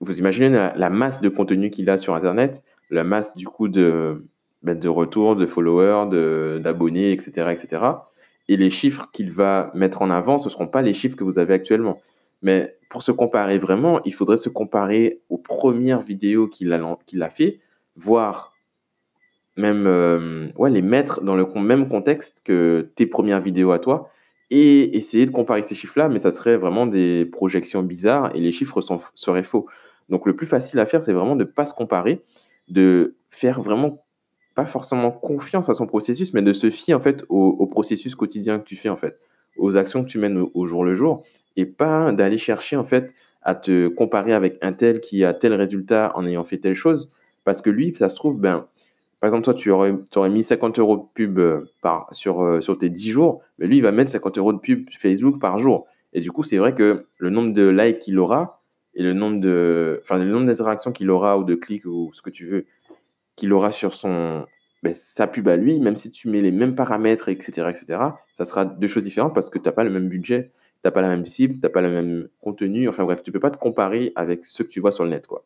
vous 0.00 0.18
imaginez 0.18 0.50
la, 0.50 0.74
la 0.76 0.90
masse 0.90 1.20
de 1.20 1.28
contenu 1.30 1.70
qu'il 1.70 1.88
a 1.88 1.96
sur 1.96 2.14
Internet, 2.14 2.62
la 2.92 3.04
masse 3.04 3.34
du 3.34 3.46
coup 3.46 3.68
de, 3.68 4.24
de 4.62 4.88
retours, 4.88 5.34
de 5.34 5.46
followers, 5.46 6.60
d'abonnés, 6.60 7.12
etc., 7.12 7.48
etc. 7.50 7.84
Et 8.48 8.56
les 8.56 8.70
chiffres 8.70 9.08
qu'il 9.12 9.32
va 9.32 9.70
mettre 9.74 10.02
en 10.02 10.10
avant, 10.10 10.38
ce 10.38 10.46
ne 10.46 10.50
seront 10.50 10.68
pas 10.68 10.82
les 10.82 10.92
chiffres 10.92 11.16
que 11.16 11.24
vous 11.24 11.38
avez 11.38 11.54
actuellement. 11.54 12.00
Mais 12.42 12.76
pour 12.90 13.02
se 13.02 13.12
comparer 13.12 13.58
vraiment, 13.58 14.02
il 14.04 14.12
faudrait 14.12 14.36
se 14.36 14.48
comparer 14.48 15.22
aux 15.30 15.38
premières 15.38 16.02
vidéos 16.02 16.48
qu'il 16.48 16.72
a, 16.72 16.98
qu'il 17.06 17.22
a 17.22 17.30
fait, 17.30 17.60
voir 17.96 18.52
même 19.56 19.86
euh, 19.86 20.48
ouais, 20.56 20.70
les 20.70 20.82
mettre 20.82 21.22
dans 21.22 21.36
le 21.36 21.46
même 21.60 21.88
contexte 21.88 22.42
que 22.44 22.90
tes 22.94 23.06
premières 23.06 23.40
vidéos 23.40 23.70
à 23.70 23.78
toi 23.78 24.10
et 24.50 24.96
essayer 24.96 25.24
de 25.24 25.30
comparer 25.30 25.62
ces 25.62 25.74
chiffres-là, 25.74 26.08
mais 26.08 26.18
ça 26.18 26.32
serait 26.32 26.56
vraiment 26.56 26.86
des 26.86 27.24
projections 27.24 27.82
bizarres 27.82 28.34
et 28.34 28.40
les 28.40 28.52
chiffres 28.52 28.80
seraient 29.14 29.42
faux. 29.42 29.66
Donc 30.08 30.26
le 30.26 30.36
plus 30.36 30.46
facile 30.46 30.78
à 30.78 30.86
faire, 30.86 31.02
c'est 31.02 31.12
vraiment 31.12 31.36
de 31.36 31.44
ne 31.44 31.48
pas 31.48 31.64
se 31.64 31.74
comparer, 31.74 32.22
de 32.68 33.16
faire 33.30 33.60
vraiment 33.60 34.04
pas 34.54 34.66
forcément 34.66 35.10
confiance 35.10 35.68
à 35.68 35.74
son 35.74 35.86
processus, 35.86 36.34
mais 36.34 36.42
de 36.42 36.52
se 36.52 36.70
fier 36.70 36.94
en 36.94 37.00
fait 37.00 37.24
au, 37.28 37.66
processus 37.66 38.14
quotidien 38.14 38.58
que 38.58 38.64
tu 38.64 38.76
fais 38.76 38.88
en 38.88 38.96
fait, 38.96 39.18
aux 39.56 39.76
actions 39.76 40.02
que 40.02 40.08
tu 40.08 40.18
mènes 40.18 40.44
au, 40.54 40.66
jour 40.66 40.84
le 40.84 40.94
jour, 40.94 41.22
et 41.56 41.64
pas 41.64 42.12
d'aller 42.12 42.38
chercher 42.38 42.76
en 42.76 42.84
fait 42.84 43.14
à 43.42 43.54
te 43.54 43.88
comparer 43.88 44.32
avec 44.32 44.58
un 44.62 44.72
tel 44.72 45.00
qui 45.00 45.24
a 45.24 45.32
tel 45.32 45.54
résultat 45.54 46.12
en 46.14 46.26
ayant 46.26 46.44
fait 46.44 46.58
telle 46.58 46.74
chose, 46.74 47.10
parce 47.44 47.62
que 47.62 47.70
lui, 47.70 47.94
ça 47.98 48.08
se 48.08 48.14
trouve, 48.14 48.38
ben, 48.38 48.66
par 49.20 49.28
exemple, 49.28 49.44
toi, 49.44 49.54
tu 49.54 49.70
aurais, 49.70 49.94
aurais 50.16 50.30
mis 50.30 50.44
50 50.44 50.78
euros 50.80 50.96
de 50.96 51.02
pub 51.14 51.38
euh, 51.38 51.70
par, 51.80 52.08
sur, 52.12 52.42
euh, 52.42 52.60
sur 52.60 52.76
tes 52.76 52.88
10 52.88 53.10
jours, 53.10 53.40
mais 53.58 53.66
lui, 53.66 53.76
il 53.76 53.82
va 53.82 53.92
mettre 53.92 54.10
50 54.10 54.38
euros 54.38 54.52
de 54.52 54.58
pub 54.58 54.88
Facebook 54.98 55.40
par 55.40 55.58
jour. 55.58 55.86
Et 56.12 56.20
du 56.20 56.32
coup, 56.32 56.42
c'est 56.42 56.58
vrai 56.58 56.74
que 56.74 57.06
le 57.18 57.30
nombre 57.30 57.52
de 57.52 57.68
likes 57.68 58.00
qu'il 58.00 58.18
aura 58.18 58.61
et 58.94 59.02
le 59.02 59.12
nombre 59.12 59.40
de, 59.40 60.00
enfin, 60.02 60.18
le 60.18 60.24
nombre 60.24 60.46
d'interactions 60.46 60.92
qu'il 60.92 61.10
aura 61.10 61.38
ou 61.38 61.44
de 61.44 61.54
clics 61.54 61.86
ou 61.86 62.10
ce 62.12 62.22
que 62.22 62.30
tu 62.30 62.46
veux 62.46 62.66
qu'il 63.36 63.52
aura 63.52 63.72
sur 63.72 63.94
son, 63.94 64.46
ben, 64.82 64.92
sa 64.92 65.26
pub 65.26 65.48
à 65.48 65.56
lui, 65.56 65.80
même 65.80 65.96
si 65.96 66.10
tu 66.10 66.28
mets 66.28 66.42
les 66.42 66.50
mêmes 66.50 66.74
paramètres, 66.74 67.28
etc., 67.28 67.70
etc., 67.70 67.98
ça 68.34 68.44
sera 68.44 68.64
deux 68.64 68.88
choses 68.88 69.04
différentes 69.04 69.34
parce 69.34 69.48
que 69.48 69.58
tu 69.58 69.64
n'as 69.64 69.72
pas 69.72 69.84
le 69.84 69.90
même 69.90 70.08
budget, 70.08 70.50
tu 70.52 70.80
n'as 70.84 70.90
pas 70.90 71.02
la 71.02 71.08
même 71.08 71.26
cible, 71.26 71.54
tu 71.54 71.60
n'as 71.60 71.70
pas 71.70 71.82
le 71.82 71.90
même 71.90 72.28
contenu. 72.40 72.88
Enfin 72.88 73.04
bref, 73.04 73.22
tu 73.22 73.30
ne 73.30 73.32
peux 73.32 73.40
pas 73.40 73.50
te 73.50 73.58
comparer 73.58 74.12
avec 74.16 74.44
ce 74.44 74.62
que 74.62 74.68
tu 74.68 74.80
vois 74.80 74.92
sur 74.92 75.04
le 75.04 75.10
net. 75.10 75.26
Quoi. 75.26 75.44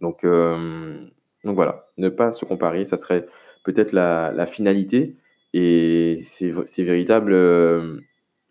Donc, 0.00 0.24
euh, 0.24 1.04
donc 1.44 1.54
voilà, 1.54 1.86
ne 1.98 2.08
pas 2.08 2.32
se 2.32 2.44
comparer, 2.44 2.84
ça 2.84 2.96
serait 2.96 3.26
peut-être 3.64 3.92
la, 3.92 4.32
la, 4.32 4.46
finalité. 4.46 5.16
Et 5.52 6.22
c'est 6.24 6.82
véritable 6.82 7.34
euh, 7.34 8.00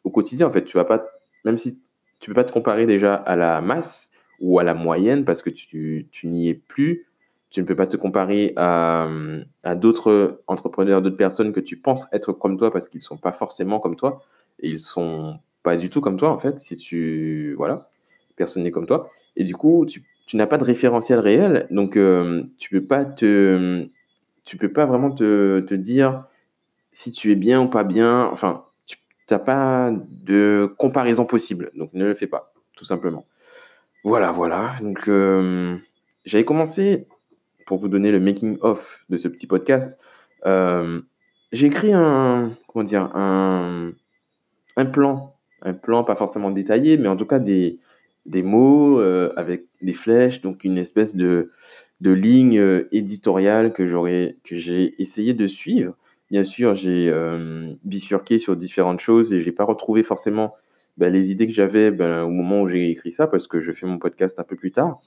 au 0.03 0.11
quotidien, 0.11 0.47
en 0.47 0.51
fait. 0.51 0.63
Tu 0.63 0.77
vas 0.77 0.85
pas, 0.85 1.05
même 1.43 1.57
si 1.57 1.81
tu 2.21 2.29
peux 2.29 2.35
pas 2.35 2.45
te 2.45 2.53
comparer 2.53 2.85
déjà 2.85 3.15
à 3.15 3.35
la 3.35 3.59
masse 3.59 4.11
ou 4.39 4.59
à 4.59 4.63
la 4.63 4.73
moyenne 4.73 5.25
parce 5.25 5.41
que 5.41 5.49
tu, 5.49 6.07
tu 6.11 6.27
n'y 6.27 6.47
es 6.47 6.53
plus, 6.53 7.07
tu 7.49 7.61
ne 7.61 7.65
peux 7.65 7.75
pas 7.75 7.87
te 7.87 7.97
comparer 7.97 8.53
à, 8.55 9.09
à 9.63 9.75
d'autres 9.75 10.41
entrepreneurs, 10.47 11.01
d'autres 11.01 11.17
personnes 11.17 11.51
que 11.51 11.59
tu 11.59 11.75
penses 11.77 12.07
être 12.13 12.31
comme 12.31 12.57
toi 12.57 12.71
parce 12.71 12.87
qu'ils 12.87 12.99
ne 12.99 13.03
sont 13.03 13.17
pas 13.17 13.33
forcément 13.33 13.79
comme 13.79 13.97
toi. 13.97 14.21
Et 14.61 14.69
ils 14.69 14.79
sont 14.79 15.39
pas 15.63 15.75
du 15.75 15.89
tout 15.89 15.99
comme 15.99 16.17
toi, 16.17 16.29
en 16.29 16.37
fait. 16.37 16.59
Si 16.59 16.77
tu. 16.77 17.53
Voilà. 17.57 17.89
Personne 18.37 18.63
n'est 18.63 18.71
comme 18.71 18.85
toi. 18.85 19.09
Et 19.35 19.43
du 19.43 19.55
coup, 19.55 19.85
tu, 19.85 20.03
tu 20.25 20.37
n'as 20.37 20.47
pas 20.47 20.57
de 20.57 20.63
référentiel 20.63 21.19
réel. 21.19 21.67
Donc, 21.71 21.97
euh, 21.97 22.43
tu 22.57 22.69
peux 22.69 22.85
pas 22.85 23.03
te, 23.03 23.87
peux 24.57 24.71
pas 24.71 24.85
vraiment 24.85 25.11
te, 25.11 25.59
te 25.59 25.73
dire 25.73 26.23
si 26.91 27.11
tu 27.11 27.31
es 27.31 27.35
bien 27.35 27.61
ou 27.61 27.67
pas 27.67 27.83
bien. 27.83 28.29
Enfin, 28.31 28.65
pas 29.39 29.91
de 30.09 30.73
comparaison 30.77 31.25
possible. 31.25 31.71
Donc, 31.75 31.91
ne 31.93 32.05
le 32.05 32.13
fais 32.13 32.27
pas, 32.27 32.53
tout 32.75 32.85
simplement. 32.85 33.25
Voilà, 34.03 34.31
voilà. 34.31 34.73
Donc, 34.81 35.07
euh, 35.07 35.75
j'avais 36.25 36.45
commencé, 36.45 37.07
pour 37.65 37.77
vous 37.77 37.87
donner 37.87 38.11
le 38.11 38.19
making-of 38.19 39.05
de 39.09 39.17
ce 39.17 39.27
petit 39.27 39.47
podcast, 39.47 39.97
euh, 40.45 41.01
j'ai 41.51 41.67
écrit 41.67 41.93
un, 41.93 42.51
comment 42.67 42.83
dire, 42.83 43.09
un, 43.15 43.91
un 44.77 44.85
plan. 44.85 45.35
Un 45.61 45.73
plan 45.73 46.03
pas 46.03 46.15
forcément 46.15 46.49
détaillé, 46.49 46.97
mais 46.97 47.07
en 47.07 47.15
tout 47.15 47.27
cas 47.27 47.37
des, 47.37 47.77
des 48.25 48.41
mots 48.41 48.99
euh, 48.99 49.31
avec 49.35 49.65
des 49.81 49.93
flèches, 49.93 50.41
donc 50.41 50.63
une 50.63 50.79
espèce 50.79 51.15
de, 51.15 51.51
de 52.01 52.11
ligne 52.11 52.57
euh, 52.57 52.87
éditoriale 52.91 53.71
que 53.71 53.85
j'aurais 53.85 54.37
que 54.43 54.55
j'ai 54.55 54.99
essayé 54.99 55.35
de 55.35 55.47
suivre. 55.47 55.95
Bien 56.31 56.45
sûr, 56.45 56.75
j'ai 56.75 57.09
euh, 57.09 57.73
bifurqué 57.83 58.39
sur 58.39 58.55
différentes 58.55 59.01
choses 59.01 59.33
et 59.33 59.41
j'ai 59.41 59.51
pas 59.51 59.65
retrouvé 59.65 60.01
forcément 60.01 60.55
bah, 60.95 61.09
les 61.09 61.29
idées 61.29 61.45
que 61.45 61.51
j'avais 61.51 61.91
ben, 61.91 62.23
au 62.23 62.29
moment 62.29 62.61
où 62.61 62.69
j'ai 62.69 62.89
écrit 62.89 63.11
ça 63.11 63.27
parce 63.27 63.47
que 63.47 63.59
je 63.59 63.73
fais 63.73 63.85
mon 63.85 63.99
podcast 63.99 64.39
un 64.39 64.43
peu 64.43 64.55
plus 64.55 64.71
tard. 64.71 65.01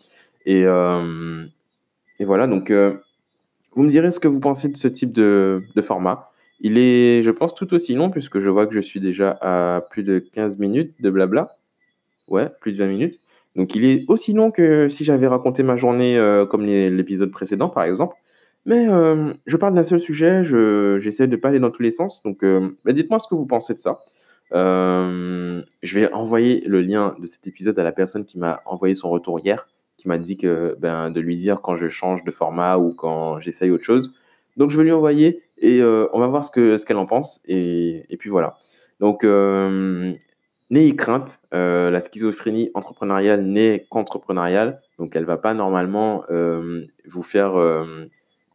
Et, 0.45 0.67
euh, 0.67 1.47
voilà, 2.21 2.47
donc 2.47 2.71
euh, 2.71 2.99
vous 3.73 3.83
me 3.83 3.89
direz 3.89 4.11
ce 4.11 4.21
que 4.21 4.29
vous 4.29 4.39
pensez 4.39 4.69
de 4.69 4.77
ce 4.77 4.87
type 4.87 5.13
de, 5.13 5.63
format. 5.83 6.31
Il 6.61 6.77
est, 6.77 7.23
je 7.23 7.31
pense, 7.31 7.55
tout 7.55 7.73
aussi 7.73 7.95
long 7.95 8.11
puisque 8.11 8.41
je 8.41 8.51
vois 8.51 8.67
que 8.67 8.75
je 8.75 8.81
suis 8.81 9.01
déjà 9.01 9.31
à 9.41 9.81
plus 9.81 10.03
de 10.03 10.19
15 10.19 10.59
minutes 10.59 10.95
de 11.01 11.09
blabla. 11.09 11.57
Ouais, 12.29 12.51
plus 12.61 12.73
de 12.73 12.77
20 12.77 12.87
minutes. 12.87 13.21
Donc 13.57 13.75
il 13.75 13.87
est 13.87 14.05
aussi 14.09 14.35
long 14.35 14.51
que 14.51 14.91
si 14.91 15.05
j'avais 15.05 15.27
raconté 15.27 15.63
ma 15.63 15.77
journée 15.77 16.19
comme 16.51 16.67
l'épisode 16.67 17.31
précédent, 17.31 17.71
par 17.71 17.85
exemple. 17.85 18.15
Mais 18.67 18.89
euh, 18.89 19.33
je 19.47 19.57
parle 19.57 19.75
d'un 19.75 19.83
seul 19.83 20.01
sujet, 20.01 20.45
je, 20.45 20.99
j'essaie 21.01 21.27
de 21.27 21.37
ne 21.37 21.41
pas 21.41 21.49
aller 21.49 21.61
dans 21.61 21.71
tous 21.71 21.83
les 21.83 21.91
sens. 21.91 22.23
Donc 22.23 22.43
euh, 22.43 22.77
bah, 22.85 22.93
dites-moi 22.93 23.19
ce 23.19 23.29
que 23.29 23.35
vous 23.35 23.47
pensez 23.47 23.75
de 23.75 23.79
ça. 23.79 24.01
Euh, 24.53 25.63
je 25.83 25.99
vais 25.99 26.13
envoyer 26.13 26.63
le 26.67 26.81
lien 26.81 27.17
de 27.19 27.27
cet 27.27 27.47
épisode 27.47 27.79
à 27.79 27.85
la 27.85 27.93
personne 27.93 28.25
qui 28.25 28.39
m'a 28.39 28.63
envoyé 28.65 28.95
son 28.95 29.11
retour 29.11 29.41
hier, 29.41 29.69
qui 29.97 30.09
m'a 30.09 30.19
dit 30.19 30.39
ben, 30.79 31.11
de 31.11 31.21
lui 31.21 31.37
dire 31.37 31.61
quand 31.61 31.77
je 31.77 31.89
change 31.89 32.25
de 32.25 32.31
format 32.31 32.79
ou 32.79 32.93
quand 32.93 33.41
j'essaye 33.41 33.71
autre 33.71 33.85
chose. 33.85 34.15
Donc 34.57 34.71
je 34.71 34.79
vais 34.79 34.85
lui 34.85 34.93
envoyer 34.93 35.43
et 35.59 35.83
on 35.83 36.19
va 36.19 36.27
voir 36.29 36.45
ce 36.45 36.51
que 36.51 36.79
ce 36.79 36.87
qu'elle 36.87 36.97
en 36.97 37.07
pense. 37.07 37.43
Et, 37.47 38.05
et 38.09 38.17
puis 38.17 38.31
voilà. 38.31 38.59
Donc 39.01 39.25
N'ayez 40.71 40.97
crainte, 40.97 41.41
la 41.53 42.01
schizophrénie 42.01 42.71
entrepreneuriale 42.75 43.45
n'est 43.45 43.87
qu'entrepreneuriale, 43.91 44.81
donc 44.99 45.15
elle 45.15 45.25
va 45.25 45.37
pas 45.37 45.53
normalement 45.53 46.25
vous 46.29 47.23
faire 47.23 47.57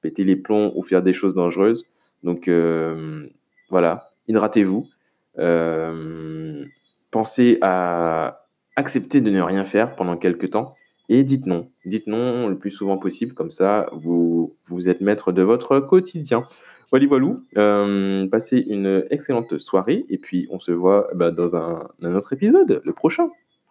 péter 0.01 0.23
les 0.23 0.35
plombs 0.35 0.71
ou 0.75 0.83
faire 0.83 1.01
des 1.01 1.13
choses 1.13 1.33
dangereuses. 1.33 1.85
Donc 2.23 2.47
euh, 2.47 3.27
voilà, 3.69 4.09
hydratez-vous. 4.27 4.87
Euh, 5.37 6.65
pensez 7.11 7.57
à 7.61 8.45
accepter 8.75 9.21
de 9.21 9.29
ne 9.29 9.41
rien 9.41 9.65
faire 9.65 9.95
pendant 9.95 10.17
quelques 10.17 10.51
temps 10.51 10.75
et 11.09 11.23
dites 11.23 11.45
non. 11.45 11.67
Dites 11.85 12.07
non 12.07 12.47
le 12.47 12.57
plus 12.57 12.71
souvent 12.71 12.97
possible, 12.97 13.33
comme 13.33 13.51
ça 13.51 13.89
vous, 13.93 14.55
vous 14.65 14.89
êtes 14.89 15.01
maître 15.01 15.31
de 15.31 15.41
votre 15.41 15.79
quotidien. 15.79 16.45
Voilà, 16.91 17.07
voilou. 17.07 17.45
Euh, 17.57 18.27
passez 18.27 18.57
une 18.57 19.05
excellente 19.11 19.57
soirée 19.59 20.05
et 20.09 20.17
puis 20.17 20.47
on 20.49 20.59
se 20.59 20.71
voit 20.71 21.09
bah, 21.13 21.31
dans 21.31 21.55
un, 21.55 21.87
un 22.01 22.15
autre 22.15 22.33
épisode, 22.33 22.81
le 22.83 22.93
prochain. 22.93 23.29